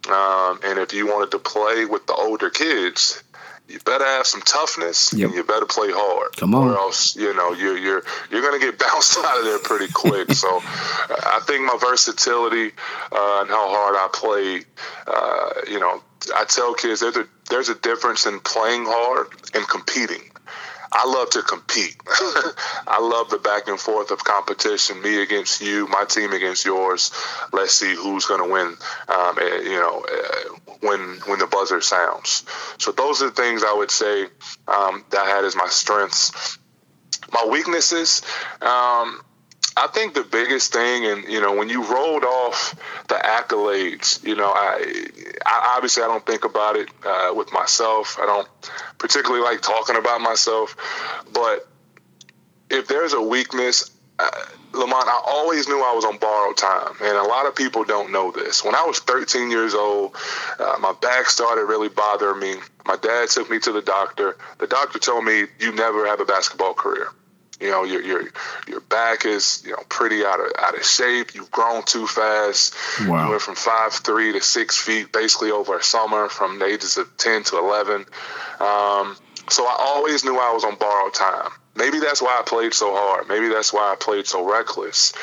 [0.10, 3.22] um, and if you wanted to play with the older kids,
[3.70, 5.28] you better have some toughness yep.
[5.28, 6.36] and you better play hard.
[6.38, 6.70] Come on.
[6.70, 10.32] Or else, you know, you're you're you're gonna get bounced out of there pretty quick.
[10.34, 12.72] so I think my versatility
[13.12, 14.66] uh, and how hard I played,
[15.08, 16.02] uh, you know,
[16.36, 20.22] I tell kids there's a there's a difference in playing hard and competing.
[20.92, 21.96] I love to compete.
[22.88, 27.12] I love the back and forth of competition, me against you, my team against yours.
[27.54, 28.76] Let's see who's going to win.
[29.08, 32.46] Um, you know, uh, when when the buzzer sounds.
[32.78, 34.24] So those are the things I would say
[34.68, 36.58] um, that I had as my strengths.
[37.32, 38.22] My weaknesses.
[38.62, 39.22] Um,
[39.78, 42.76] I think the biggest thing, and you know, when you rolled off
[43.08, 45.06] the accolades, you know, I,
[45.46, 48.18] I obviously I don't think about it uh, with myself.
[48.20, 48.48] I don't
[48.98, 50.76] particularly like talking about myself,
[51.34, 51.68] but
[52.70, 54.30] if there's a weakness, uh,
[54.74, 58.12] Lamont, I always knew I was on borrowed time, and a lot of people don't
[58.12, 58.64] know this.
[58.64, 60.16] When I was 13 years old,
[60.60, 62.56] uh, my back started really bothering me.
[62.86, 64.38] My dad took me to the doctor.
[64.60, 67.10] The doctor told me, "You never have a basketball career."
[67.60, 68.24] You know, your your
[68.68, 71.36] your back is you know pretty out of out of shape.
[71.36, 72.74] You've grown too fast.
[73.06, 73.26] Wow.
[73.26, 76.98] You went from five three to six feet basically over a summer, from the ages
[76.98, 78.06] of ten to eleven.
[78.60, 79.18] Um,
[79.50, 81.52] so I always knew I was on borrowed time.
[81.80, 83.30] Maybe that's why I played so hard.
[83.30, 85.14] Maybe that's why I played so reckless.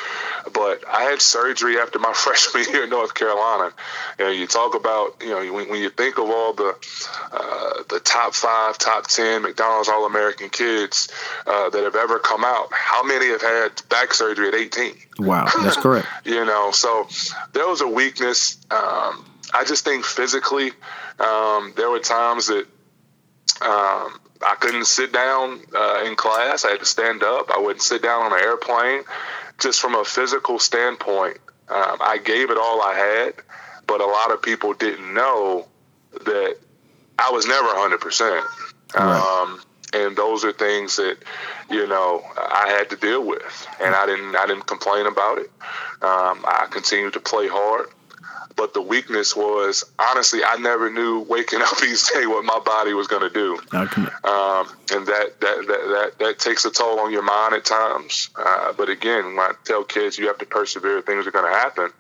[0.53, 3.73] But I had surgery after my freshman year in North Carolina.
[4.19, 6.75] You know, you talk about, you know, when, when you think of all the
[7.31, 11.09] uh, the top five, top ten McDonald's All American kids
[11.47, 14.95] uh, that have ever come out, how many have had back surgery at 18?
[15.19, 16.07] Wow, that's correct.
[16.25, 17.07] you know, so
[17.53, 18.57] there was a weakness.
[18.71, 20.71] Um, I just think physically,
[21.21, 22.67] um, there were times that
[23.61, 26.65] um, I couldn't sit down uh, in class.
[26.65, 27.51] I had to stand up.
[27.51, 29.03] I wouldn't sit down on an airplane.
[29.59, 33.35] Just from a physical standpoint, um, I gave it all I had,
[33.87, 35.67] but a lot of people didn't know
[36.25, 36.57] that
[37.19, 38.45] I was never 100%.
[38.95, 39.43] Right.
[39.43, 39.61] Um,
[39.93, 41.17] and those are things that
[41.71, 45.51] you know I had to deal with, and I didn't I didn't complain about it.
[46.03, 47.89] Um, I continued to play hard.
[48.57, 52.95] But the weakness was honestly, I never knew waking up each day what my body
[52.95, 57.13] was going to do, um, and that, that that that that takes a toll on
[57.13, 58.31] your mind at times.
[58.37, 61.59] Uh, but again, when I tell kids you have to persevere, things are going to
[61.59, 61.91] happen.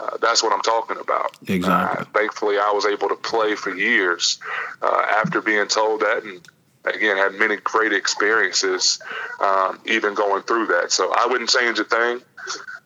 [0.00, 1.36] Uh, that's what I'm talking about.
[1.46, 2.00] Exactly.
[2.00, 4.40] Uh, thankfully, I was able to play for years
[4.80, 6.40] uh, after being told that, and
[6.84, 9.00] again had many great experiences,
[9.40, 10.90] um, even going through that.
[10.90, 12.20] So I wouldn't change a thing.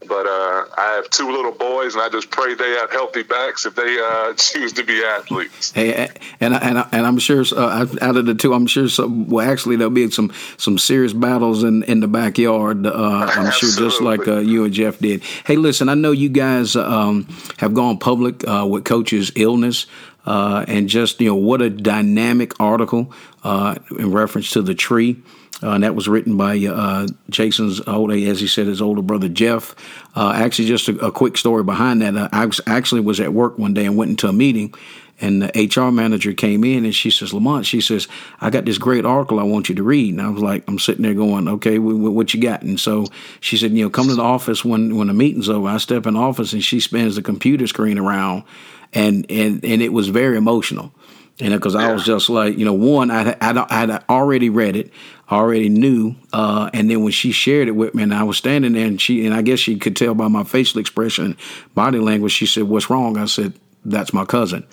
[0.01, 3.65] But uh, I have two little boys, and I just pray they have healthy backs
[3.65, 5.73] if they uh, choose to be athletes.
[5.73, 9.27] Hey, and and and I'm sure uh, out of the two, I'm sure some.
[9.27, 12.87] Well, actually, there'll be some some serious battles in in the backyard.
[12.87, 15.23] Uh, I'm sure, just like uh, you and Jeff did.
[15.23, 19.87] Hey, listen, I know you guys um, have gone public uh, with Coach's illness.
[20.27, 23.13] and just you know what a dynamic article
[23.45, 25.23] in reference to the tree.
[25.62, 29.29] Uh, and that was written by uh, Jason's older, as he said, his older brother
[29.29, 29.75] Jeff.
[30.14, 32.14] Uh, actually, just a, a, quick story behind that.
[32.14, 34.75] Uh, I was, actually was at work one day and went into a meeting,
[35.21, 38.07] and the HR manager came in and she says, Lamont, she says,
[38.40, 40.12] I got this great article I want you to read.
[40.12, 42.62] And I was like, I'm sitting there going, okay, what you got?
[42.62, 43.07] And so
[43.40, 45.69] she said, you know, come to the office when when the meeting's over.
[45.69, 48.45] I step in office and she spins the computer screen around,
[48.92, 50.92] and and and it was very emotional.
[51.38, 51.88] And because yeah.
[51.88, 54.90] I was just like, you know, one, I I had already read it,
[55.31, 58.72] already knew, uh, and then when she shared it with me, and I was standing
[58.72, 61.37] there, and she, and I guess she could tell by my facial expression,
[61.75, 63.53] body language, she said, "What's wrong?" I said,
[63.85, 64.64] "That's my cousin,"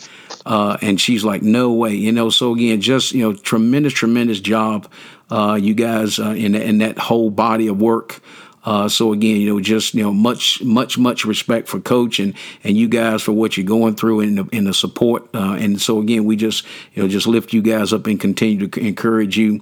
[0.45, 2.29] uh, and she's like, "No way," you know.
[2.29, 4.89] So again, just you know, tremendous, tremendous job,
[5.29, 8.21] uh, you guys, uh, in in that whole body of work.
[8.65, 12.33] Uh, so again, you know, just you know, much, much, much respect for Coach and
[12.63, 15.27] and you guys for what you're going through and the, and the support.
[15.33, 18.67] Uh, and so again, we just you know just lift you guys up and continue
[18.67, 19.61] to encourage you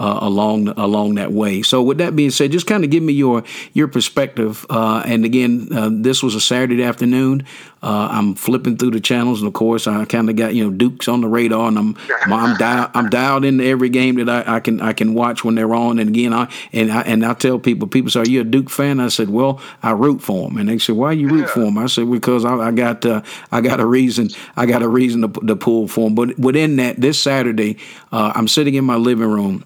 [0.00, 1.60] uh, along along that way.
[1.60, 4.64] So with that being said, just kind of give me your your perspective.
[4.70, 7.46] Uh, and again, uh, this was a Saturday afternoon.
[7.82, 10.70] Uh, I'm flipping through the channels, and of course, I kind of got you know
[10.70, 14.56] Duke's on the radar, and I'm I'm, dial, I'm dialed into every game that I,
[14.56, 15.98] I, can I can watch when they're on.
[15.98, 18.70] And again, I and I and I tell people, people say, "Are you a Duke
[18.70, 21.60] fan?" I said, "Well, I root for them." And they said, "Why you root for
[21.60, 24.88] them?" I said, "Because I, I got uh, I got a reason I got a
[24.88, 27.78] reason to, to pull for them." But within that, this Saturday,
[28.12, 29.64] uh, I'm sitting in my living room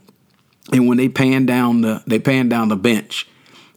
[0.73, 3.29] and when they panned down the they panned down the bench,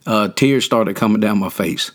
[0.06, 1.90] uh, tears started coming down my face.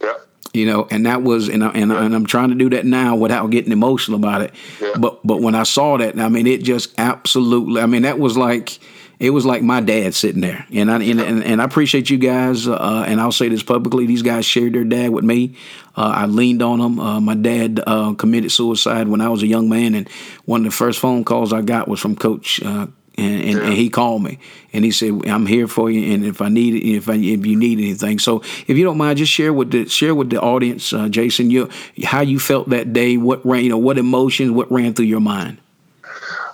[0.00, 0.14] Yeah.
[0.52, 1.98] You know, and that was and I, and, yeah.
[1.98, 4.54] I, and I'm trying to do that now without getting emotional about it.
[4.80, 4.92] Yeah.
[4.98, 7.82] But but when I saw that, I mean, it just absolutely.
[7.82, 8.78] I mean, that was like
[9.18, 12.18] it was like my dad sitting there, and I and, and, and I appreciate you
[12.18, 12.68] guys.
[12.68, 15.56] Uh, and I'll say this publicly: these guys shared their dad with me.
[15.96, 17.00] Uh, I leaned on them.
[17.00, 20.08] Uh, my dad uh, committed suicide when I was a young man, and
[20.44, 23.64] one of the first phone calls I got was from Coach uh, and, and, yeah.
[23.64, 24.38] and, he called me
[24.72, 27.56] and he said, "I'm here for you, and if I need if I, if you
[27.56, 30.92] need anything." So, if you don't mind, just share with the share with the audience,
[30.92, 31.70] uh, Jason, you
[32.04, 35.20] how you felt that day, what ran, you know, what emotions, what ran through your
[35.20, 35.58] mind.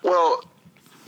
[0.03, 0.45] Well,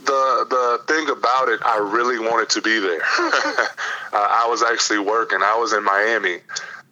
[0.05, 3.01] the the thing about it, I really wanted to be there.
[3.17, 3.65] uh,
[4.13, 5.39] I was actually working.
[5.41, 6.39] I was in Miami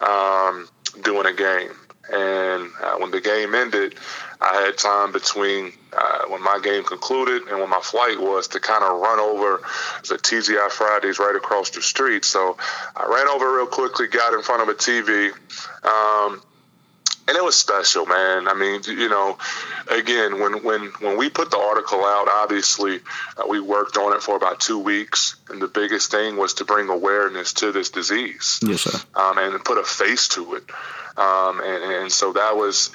[0.00, 0.68] um,
[1.02, 1.72] doing a game,
[2.12, 3.94] and uh, when the game ended,
[4.40, 8.60] I had time between uh, when my game concluded and when my flight was to
[8.60, 9.62] kind of run over
[10.08, 12.24] the TGI Fridays right across the street.
[12.24, 12.56] So
[12.94, 15.30] I ran over real quickly, got in front of a TV.
[15.84, 16.42] Um,
[17.26, 18.48] and it was special, man.
[18.48, 19.38] I mean, you know,
[19.90, 23.00] again, when when when we put the article out, obviously
[23.36, 26.64] uh, we worked on it for about two weeks, and the biggest thing was to
[26.64, 30.64] bring awareness to this disease, yes, sir, um, and put a face to it.
[31.16, 32.90] Um, and, and so that was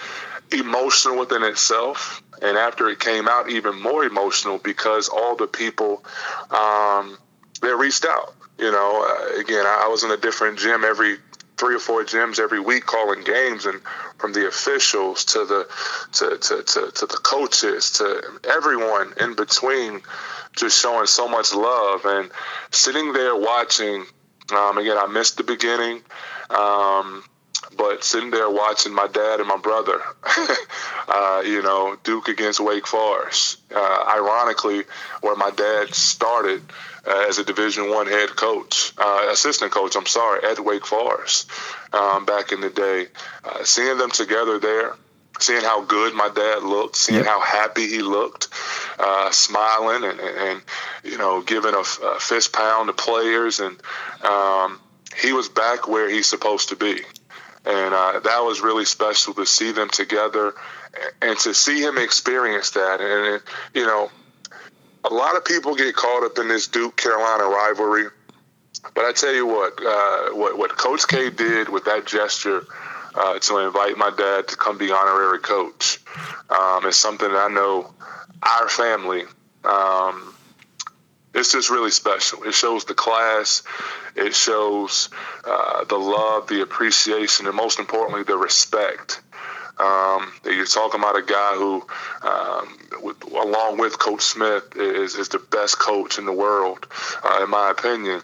[0.52, 2.22] emotional within itself.
[2.42, 6.04] And after it came out, even more emotional because all the people
[6.52, 7.18] um,
[7.62, 8.34] that reached out.
[8.58, 11.18] You know, uh, again, I was in a different gym every
[11.60, 13.82] three or four gyms every week calling games, and
[14.18, 15.68] from the officials to the
[16.14, 20.02] to, to, to, to the coaches to everyone in between,
[20.56, 22.32] just showing so much love and
[22.72, 24.06] sitting there watching.
[24.52, 26.02] Um, again, I missed the beginning.
[26.50, 27.24] Um,
[27.80, 30.02] but sitting there watching my dad and my brother,
[31.08, 33.58] uh, you know, Duke against Wake Forest.
[33.74, 34.84] Uh, ironically,
[35.22, 36.62] where my dad started
[37.08, 39.96] uh, as a Division One head coach, uh, assistant coach.
[39.96, 41.50] I'm sorry, at Wake Forest
[41.94, 43.08] um, back in the day.
[43.46, 44.96] Uh, seeing them together there,
[45.40, 48.50] seeing how good my dad looked, seeing how happy he looked,
[49.00, 50.62] uh, smiling and, and, and,
[51.06, 53.82] you know giving a, a, fist pound to players, and
[54.26, 54.82] um,
[55.22, 57.04] he was back where he's supposed to be
[57.70, 60.54] and uh, that was really special to see them together
[61.22, 63.00] and to see him experience that.
[63.00, 63.42] And it,
[63.76, 64.10] you know,
[65.04, 68.06] a lot of people get caught up in this Duke Carolina rivalry,
[68.96, 72.66] but I tell you what, uh, what what Coach K did with that gesture.
[73.16, 76.00] Uh, to invite my dad to come be honorary coach
[76.52, 77.92] um, is something that I know
[78.44, 79.24] our family
[79.66, 80.36] um,
[81.34, 82.44] it's just really special.
[82.44, 83.64] It shows the class,
[84.16, 85.10] it shows
[85.46, 89.22] uh, the love, the appreciation, and most importantly, the respect.
[89.78, 91.86] Um, you're talking about a guy who,
[92.22, 96.86] um, with, along with Coach Smith, is, is the best coach in the world,
[97.24, 98.22] uh, in my opinion.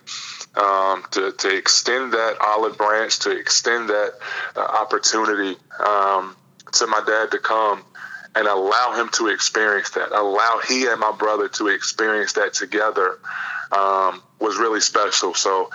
[0.55, 4.13] Um, to, to extend that olive branch, to extend that
[4.55, 6.33] uh, opportunity um,
[6.71, 7.83] to my dad to come
[8.35, 13.17] and allow him to experience that, allow he and my brother to experience that together
[13.71, 15.33] um, was really special.
[15.33, 15.69] So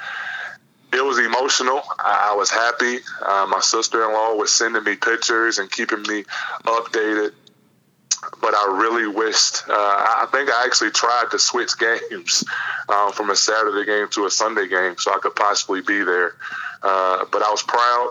[0.92, 1.82] it was emotional.
[1.98, 2.98] I was happy.
[3.22, 6.24] Uh, my sister in law was sending me pictures and keeping me
[6.64, 7.32] updated.
[8.42, 12.44] But I really wished, uh, I think I actually tried to switch games
[12.90, 16.34] um, from a Saturday game to a Sunday game so I could possibly be there.
[16.82, 18.10] Uh, but I was proud.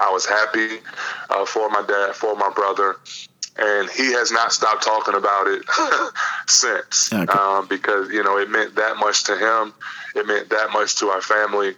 [0.00, 0.78] I was happy
[1.30, 2.96] uh, for my dad, for my brother,
[3.56, 5.62] and he has not stopped talking about it
[6.46, 7.30] since okay.
[7.32, 9.74] um, because you know it meant that much to him.
[10.14, 11.74] It meant that much to our family,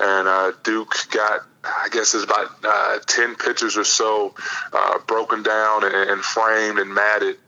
[0.00, 1.42] and uh, Duke got.
[1.68, 4.36] I guess it's about uh, 10 pictures or so
[4.72, 7.38] uh, broken down and, and, framed and matted.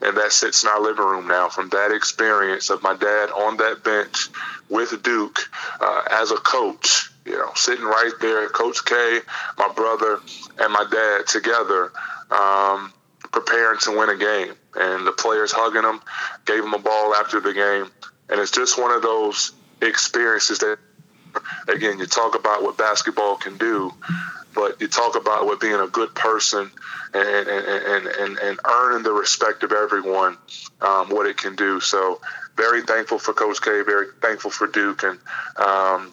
[0.00, 3.58] And that sits in our living room now from that experience of my dad on
[3.58, 4.30] that bench
[4.70, 5.40] with Duke
[5.78, 9.20] uh, as a coach you know, sitting right there, Coach K,
[9.58, 10.20] my brother,
[10.58, 11.92] and my dad together,
[12.30, 12.92] um,
[13.32, 14.54] preparing to win a game.
[14.74, 16.00] And the players hugging him,
[16.44, 17.90] gave him a ball after the game.
[18.28, 20.78] And it's just one of those experiences that,
[21.68, 23.92] again, you talk about what basketball can do,
[24.54, 26.70] but you talk about what being a good person
[27.12, 30.36] and, and, and, and, earning the respect of everyone,
[30.80, 31.80] um, what it can do.
[31.80, 32.20] So,
[32.56, 35.18] very thankful for Coach K, very thankful for Duke, and
[35.56, 36.12] um,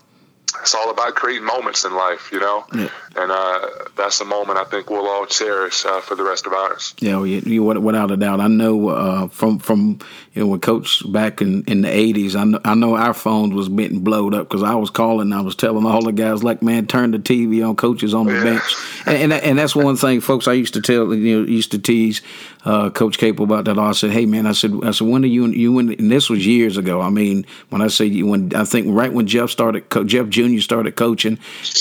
[0.64, 2.88] it's all about creating moments in life, you know, yeah.
[3.18, 6.54] and uh, that's a moment I think we'll all cherish uh, for the rest of
[6.54, 6.96] ours.
[7.00, 8.40] Yeah, well, you, you, without a doubt.
[8.40, 10.00] I know uh, from from
[10.34, 13.54] you know when Coach back in, in the eighties, I know, I know our phones
[13.54, 16.62] was getting blowed up because I was calling, I was telling all the guys like,
[16.62, 18.44] man, turn the TV on, coaches on the yeah.
[18.44, 20.48] bench, and, and, and that's one thing, folks.
[20.48, 22.22] I used to tell you know used to tease
[22.64, 23.78] uh, Coach Capel about that.
[23.78, 26.30] I said, hey man, I said I said when are you you when and this
[26.30, 27.02] was years ago.
[27.02, 30.62] I mean, when I say when I think right when Jeff started, Jeff Jr.
[30.62, 31.34] started coaching,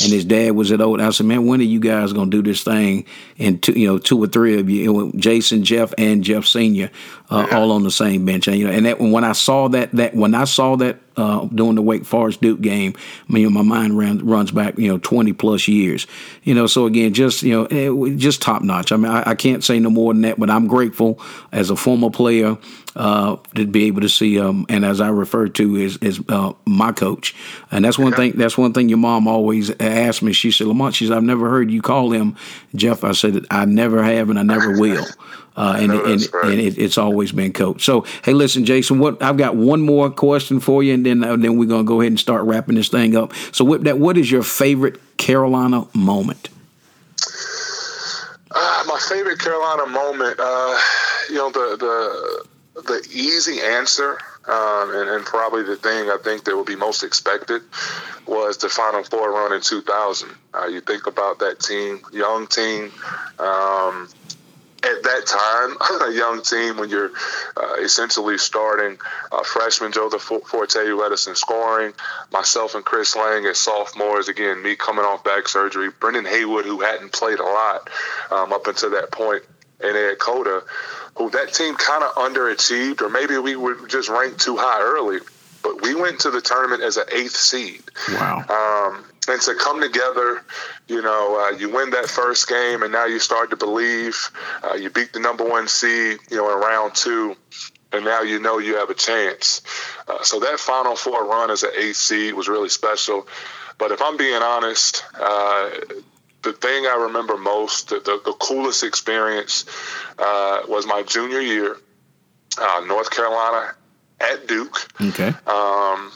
[0.02, 1.00] and his dad was at old.
[1.00, 3.04] I said, man, when are you guys gonna do this thing?
[3.38, 6.90] And two, you know, two or three of you, Jason, Jeff, and Jeff Senior,
[7.32, 7.56] uh, yeah.
[7.56, 8.46] all on the same bench.
[8.46, 11.46] And you know, and that when I saw that that when I saw that uh,
[11.46, 12.94] during the Wake Forest Duke game,
[13.28, 16.06] I mean, my mind ran, runs back, you know, 20 plus years.
[16.42, 18.92] You know, so again, just, you know, eh, just top notch.
[18.92, 21.20] I mean, I, I, can't say no more than that, but I'm grateful
[21.52, 22.56] as a former player
[22.96, 24.40] uh, to be able to see.
[24.40, 27.34] Um, and as I refer to is is uh, my coach,
[27.70, 28.32] and that's one thing.
[28.32, 30.32] That's one thing your mom always asked me.
[30.32, 32.36] She said, "Lamont, she said I've never heard you call him
[32.74, 35.06] Jeff." I said, "I never have, and I never will."
[35.54, 36.52] Uh, and and, right.
[36.52, 37.84] and it, it's always been coach.
[37.84, 41.36] So hey, listen, Jason, what I've got one more question for you, and then uh,
[41.36, 43.32] then we're gonna go ahead and start wrapping this thing up.
[43.52, 46.48] So with that, what is your favorite Carolina moment?
[48.54, 50.78] Uh, my favorite Carolina moment, uh,
[51.28, 51.76] you know, the
[52.74, 56.74] the the easy answer, um, and, and, probably the thing I think that would be
[56.74, 57.62] most expected
[58.26, 60.30] was the Final Four run in 2000.
[60.54, 62.90] Uh, you think about that team, young team.
[63.38, 64.08] Um,
[64.84, 65.76] at that time,
[66.10, 67.10] a young team when you're
[67.56, 68.98] uh, essentially starting
[69.30, 71.92] uh, freshman Joseph Forte who led us in scoring,
[72.32, 74.28] myself and Kris Lang as sophomores.
[74.28, 77.90] Again, me coming off back surgery, Brendan Haywood who hadn't played a lot
[78.30, 79.42] um, up until that point,
[79.80, 80.62] and Ed Cota,
[81.16, 85.18] who that team kind of underachieved, or maybe we were just ranked too high early.
[85.62, 87.82] But we went to the tournament as an eighth seed.
[88.10, 88.44] Wow.
[88.48, 90.42] Um, and to come together,
[90.88, 94.30] you know, uh, you win that first game, and now you start to believe.
[94.62, 97.36] Uh, you beat the number one seed, you know, in round two,
[97.92, 99.62] and now you know you have a chance.
[100.08, 103.28] Uh, so that Final Four run as an eighth seed was really special.
[103.78, 105.70] But if I'm being honest, uh,
[106.42, 109.64] the thing I remember most, the, the, the coolest experience,
[110.18, 111.76] uh, was my junior year,
[112.60, 113.74] uh, North Carolina
[114.22, 114.76] at Duke.
[115.00, 115.32] Okay.
[115.46, 116.12] Um,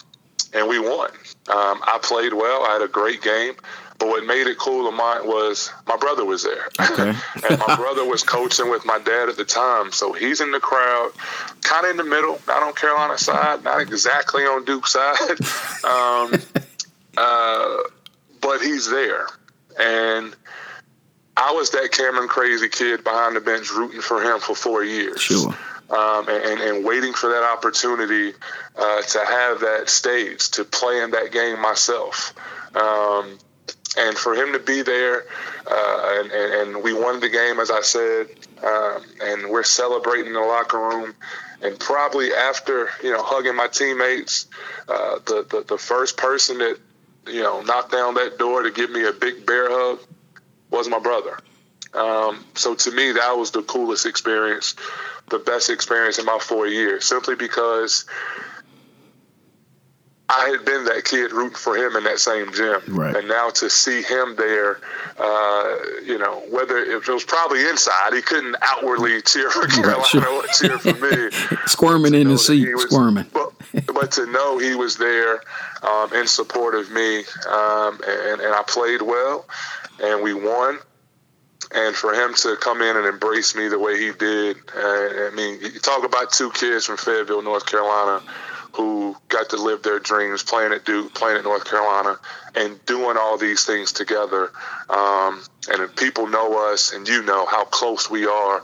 [0.52, 1.10] and we won.
[1.48, 2.64] Um, I played well.
[2.64, 3.54] I had a great game.
[3.98, 6.68] But what made it cool of mine was my brother was there.
[6.78, 7.14] Okay.
[7.48, 9.90] and my brother was coaching with my dad at the time.
[9.92, 11.12] So he's in the crowd,
[11.62, 15.38] kind of in the middle, not on Carolina side, not exactly on Duke side.
[15.86, 16.32] Um,
[17.16, 17.76] uh,
[18.40, 19.28] but he's there.
[19.78, 20.34] And
[21.36, 25.20] I was that Cameron crazy kid behind the bench rooting for him for four years.
[25.20, 25.54] Sure
[25.90, 28.32] um, and, and, waiting for that opportunity
[28.76, 32.34] uh, to have that stage to play in that game myself.
[32.74, 33.38] Um,
[33.96, 35.24] and for him to be there,
[35.70, 38.26] uh, and, and, we won the game, as I said,
[38.62, 41.14] um, and we're celebrating in the locker room.
[41.62, 44.46] And probably after, you know, hugging my teammates,
[44.88, 46.78] uh, the, the, the first person that,
[47.26, 50.00] you know, knocked down that door to give me a big bear hug
[50.70, 51.38] was my brother.
[51.96, 54.74] Um, so to me, that was the coolest experience
[55.30, 58.04] the best experience in my four years simply because
[60.28, 62.80] I had been that kid rooting for him in that same gym.
[62.88, 63.14] Right.
[63.14, 64.80] And now to see him there,
[65.18, 70.28] uh, you know, whether it was probably inside, he couldn't outwardly cheer for Carolina sure.
[70.28, 71.30] or cheer for me.
[71.66, 73.26] squirming in the seat, was, squirming.
[73.32, 73.52] But,
[73.86, 75.42] but, to know he was there
[75.82, 77.18] um, in support of me,
[77.48, 79.46] um, and, and I played well,
[80.02, 80.80] and we won
[81.72, 85.30] and for him to come in and embrace me the way he did, uh, I
[85.34, 88.22] mean, you talk about two kids from Fayetteville, North Carolina,
[88.72, 92.18] who got to live their dreams playing at Duke, playing at North Carolina,
[92.54, 94.50] and doing all these things together.
[94.90, 98.62] Um, and if people know us, and you know how close we are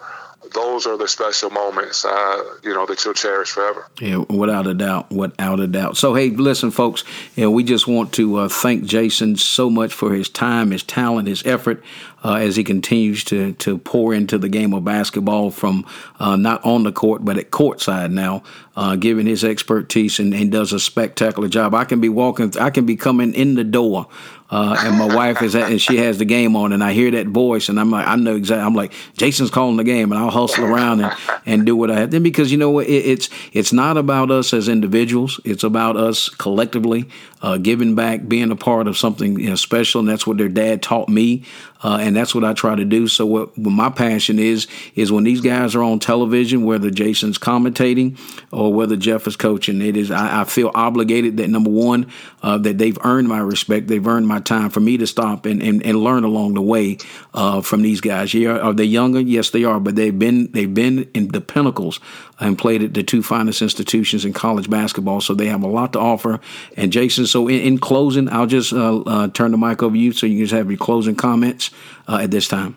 [0.54, 3.86] those are the special moments, uh, you know, that you'll cherish forever.
[4.00, 5.96] Yeah, without a doubt, without a doubt.
[5.96, 7.04] So, hey, listen, folks,
[7.36, 10.82] you know, we just want to uh, thank Jason so much for his time, his
[10.82, 11.82] talent, his effort.
[12.24, 15.84] Uh, as he continues to to pour into the game of basketball from
[16.20, 18.42] uh, not on the court but at courtside now,
[18.76, 21.74] uh, giving his expertise and, and, does a spectacular job.
[21.74, 24.06] I can be walking, I can be coming in the door
[24.52, 27.10] uh, and my wife is at, and she has the game on, and I hear
[27.12, 28.62] that voice, and I'm like, I know exactly.
[28.62, 31.10] I'm like, Jason's calling the game, and I'll hustle around and,
[31.46, 32.10] and do what I have.
[32.10, 35.96] Then because you know what, it, it's it's not about us as individuals; it's about
[35.96, 37.08] us collectively
[37.40, 40.50] uh, giving back, being a part of something you know, special, and that's what their
[40.50, 41.44] dad taught me.
[41.82, 43.08] Uh, and that's what I try to do.
[43.08, 47.38] So what, what, my passion is is when these guys are on television, whether Jason's
[47.38, 48.18] commentating
[48.52, 52.10] or whether Jeff is coaching, it is I, I feel obligated that number one
[52.42, 55.62] uh, that they've earned my respect, they've earned my time for me to stop and,
[55.62, 56.98] and, and learn along the way
[57.34, 58.32] uh, from these guys.
[58.34, 59.20] Yeah, are they younger?
[59.20, 61.98] Yes, they are, but they've been they've been in the pinnacles
[62.40, 65.92] and played at the two finest institutions in college basketball, so they have a lot
[65.92, 66.40] to offer.
[66.76, 70.00] And Jason, so in, in closing, I'll just uh, uh, turn the mic over to
[70.00, 71.71] you so you can just have your closing comments
[72.08, 72.76] uh, at this time?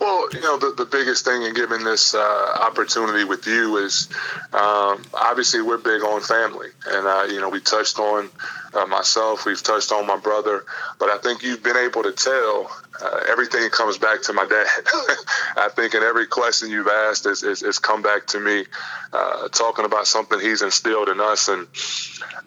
[0.00, 4.08] Well, you know, the, the biggest thing in giving this uh, opportunity with you is
[4.52, 6.68] um, obviously we're big on family.
[6.86, 8.30] And, uh, you know, we touched on
[8.74, 10.64] uh, myself, we've touched on my brother,
[10.98, 12.70] but I think you've been able to tell
[13.02, 14.66] uh, everything comes back to my dad.
[15.56, 18.66] I think in every question you've asked is, is, is come back to me,
[19.12, 21.48] uh, talking about something he's instilled in us.
[21.48, 21.66] And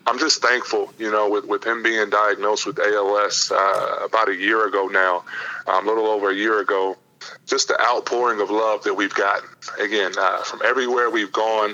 [0.06, 4.36] I'm just thankful, you know, with, with him being diagnosed with ALS uh, about a
[4.36, 5.24] year ago now,
[5.68, 6.98] um, a little over a year ago.
[7.46, 9.50] Just the outpouring of love that we've gotten.
[9.80, 11.72] Again, uh, from everywhere we've gone.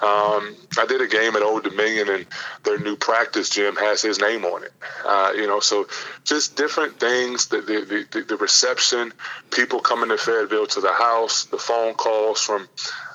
[0.00, 2.26] Um, I did a game at Old Dominion, and
[2.64, 4.72] their new practice gym has his name on it.
[5.04, 5.86] Uh, you know, so
[6.24, 7.46] just different things.
[7.46, 9.12] The, the the, the reception,
[9.50, 12.68] people coming to Fayetteville to the house, the phone calls from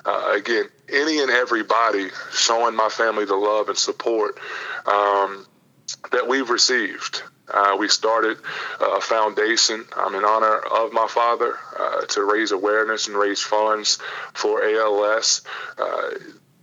[0.04, 4.38] uh, again any and everybody showing my family the love and support
[4.86, 5.46] um,
[6.12, 7.22] that we've received.
[7.50, 8.38] Uh, we started
[8.80, 13.98] a foundation um, in honor of my father uh, to raise awareness and raise funds
[14.34, 15.42] for ALS.
[15.78, 16.10] Uh,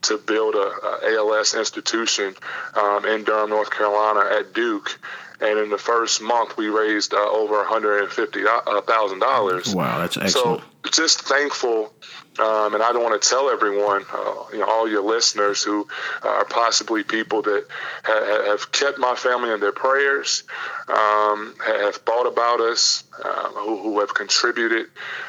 [0.03, 2.35] to build a, a ALS institution
[2.75, 4.99] um, in Durham, North Carolina, at Duke,
[5.45, 8.43] and in the first month we raised uh, over one hundred and fifty
[8.87, 9.73] thousand dollars.
[9.73, 10.61] Wow, that's excellent.
[10.61, 11.93] So just thankful
[12.39, 15.87] um, and I don't want to tell everyone, uh, you know, all your listeners who
[16.21, 17.65] are possibly people that
[18.03, 20.43] ha- have kept my family in their prayers,
[20.89, 24.87] um, have thought about us, uh, who, who, have contributed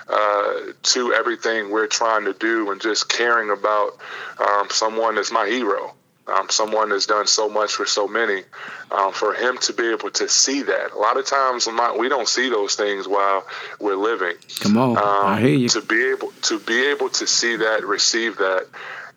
[0.08, 3.98] uh, to everything we're trying to do, and just caring about
[4.38, 5.94] um, someone that's my hero
[6.28, 8.42] um, someone that's done so much for so many,
[8.90, 10.92] um, for him to be able to see that.
[10.92, 11.68] A lot of times
[11.98, 13.44] we don't see those things while
[13.80, 14.36] we're living.
[14.60, 15.68] Come on, um, I hear you.
[15.70, 18.66] To be able to be able to see that, receive that,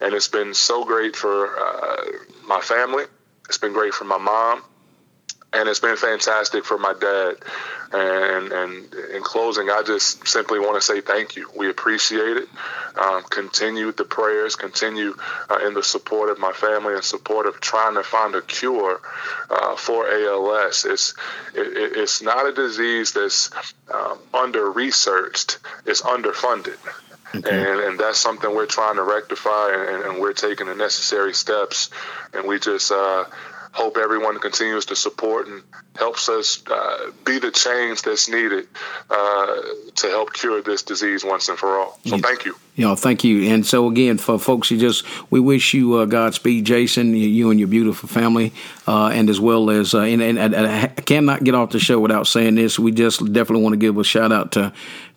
[0.01, 2.05] and it's been so great for uh,
[2.45, 3.05] my family.
[3.47, 4.63] It's been great for my mom,
[5.51, 7.35] and it's been fantastic for my dad.
[7.91, 11.49] And, and in closing, I just simply want to say thank you.
[11.55, 12.47] We appreciate it.
[12.95, 15.15] Um, continue the prayers, continue
[15.49, 19.01] uh, in the support of my family and support of trying to find a cure
[19.49, 20.85] uh, for ALS.
[20.85, 21.15] It's
[21.55, 23.49] it, it's not a disease that's
[23.91, 25.57] um, under researched.
[25.85, 26.77] It's underfunded.
[27.35, 27.49] Okay.
[27.49, 31.91] And, and that's something we're trying to rectify, and, and, we're taking the necessary steps.
[32.33, 33.25] And we just uh,
[33.71, 35.61] hope everyone continues to support and
[35.95, 38.67] helps us uh, be the change that's needed
[39.09, 39.55] uh,
[39.95, 41.99] to help cure this disease once and for all.
[42.05, 42.55] So thank you.
[42.77, 43.51] Know, thank you.
[43.53, 47.59] And so again, for folks, you just we wish you uh, Godspeed, Jason, you and
[47.59, 48.53] your beautiful family,
[48.87, 51.99] uh, and as well as uh, and, and, and, I cannot get off the show
[51.99, 52.79] without saying this.
[52.79, 54.71] We just definitely want to give a shout out to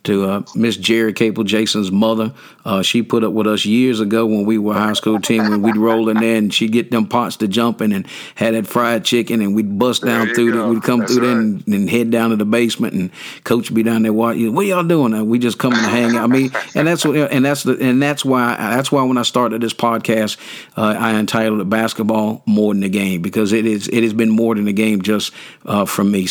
[0.05, 2.33] to uh, Miss Jerry Capel, Jason's mother.
[2.65, 5.49] Uh, she put up with us years ago when we were a high school team
[5.49, 8.67] when we'd roll in there and she'd get them pots to jumping and had that
[8.67, 10.69] fried chicken and we'd bust down through it.
[10.69, 11.35] We'd come That's through right.
[11.35, 13.11] there and, and, head down to the basement and
[13.45, 14.55] coach would be down there watching.
[14.55, 15.13] What y'all doing?
[15.13, 16.25] And we just come and hang out.
[16.25, 19.23] I mean, and that's what, and that's the, and that's why, that's why when I
[19.23, 20.37] started this podcast,
[20.77, 24.31] uh, I entitled it basketball more than the game because it is, it has been
[24.31, 25.33] more than a game just
[25.67, 26.23] uh, from me.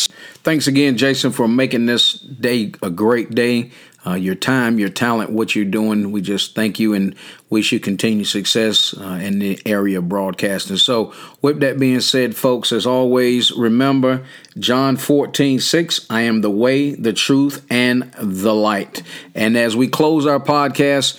[0.42, 3.61] Thanks again, Jason, for making this day a great day.
[4.04, 6.10] Uh, your time, your talent, what you're doing.
[6.10, 7.14] We just thank you and
[7.50, 10.76] wish you continued success uh, in the area of broadcasting.
[10.76, 14.24] So, with that being said, folks, as always, remember
[14.58, 19.04] John 14, 6, I am the way, the truth, and the light.
[19.36, 21.16] And as we close our podcast,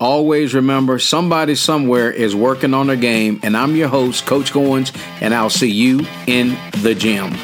[0.00, 4.96] Always remember somebody somewhere is working on their game, and I'm your host, Coach Goins,
[5.20, 7.34] and I'll see you in the gym.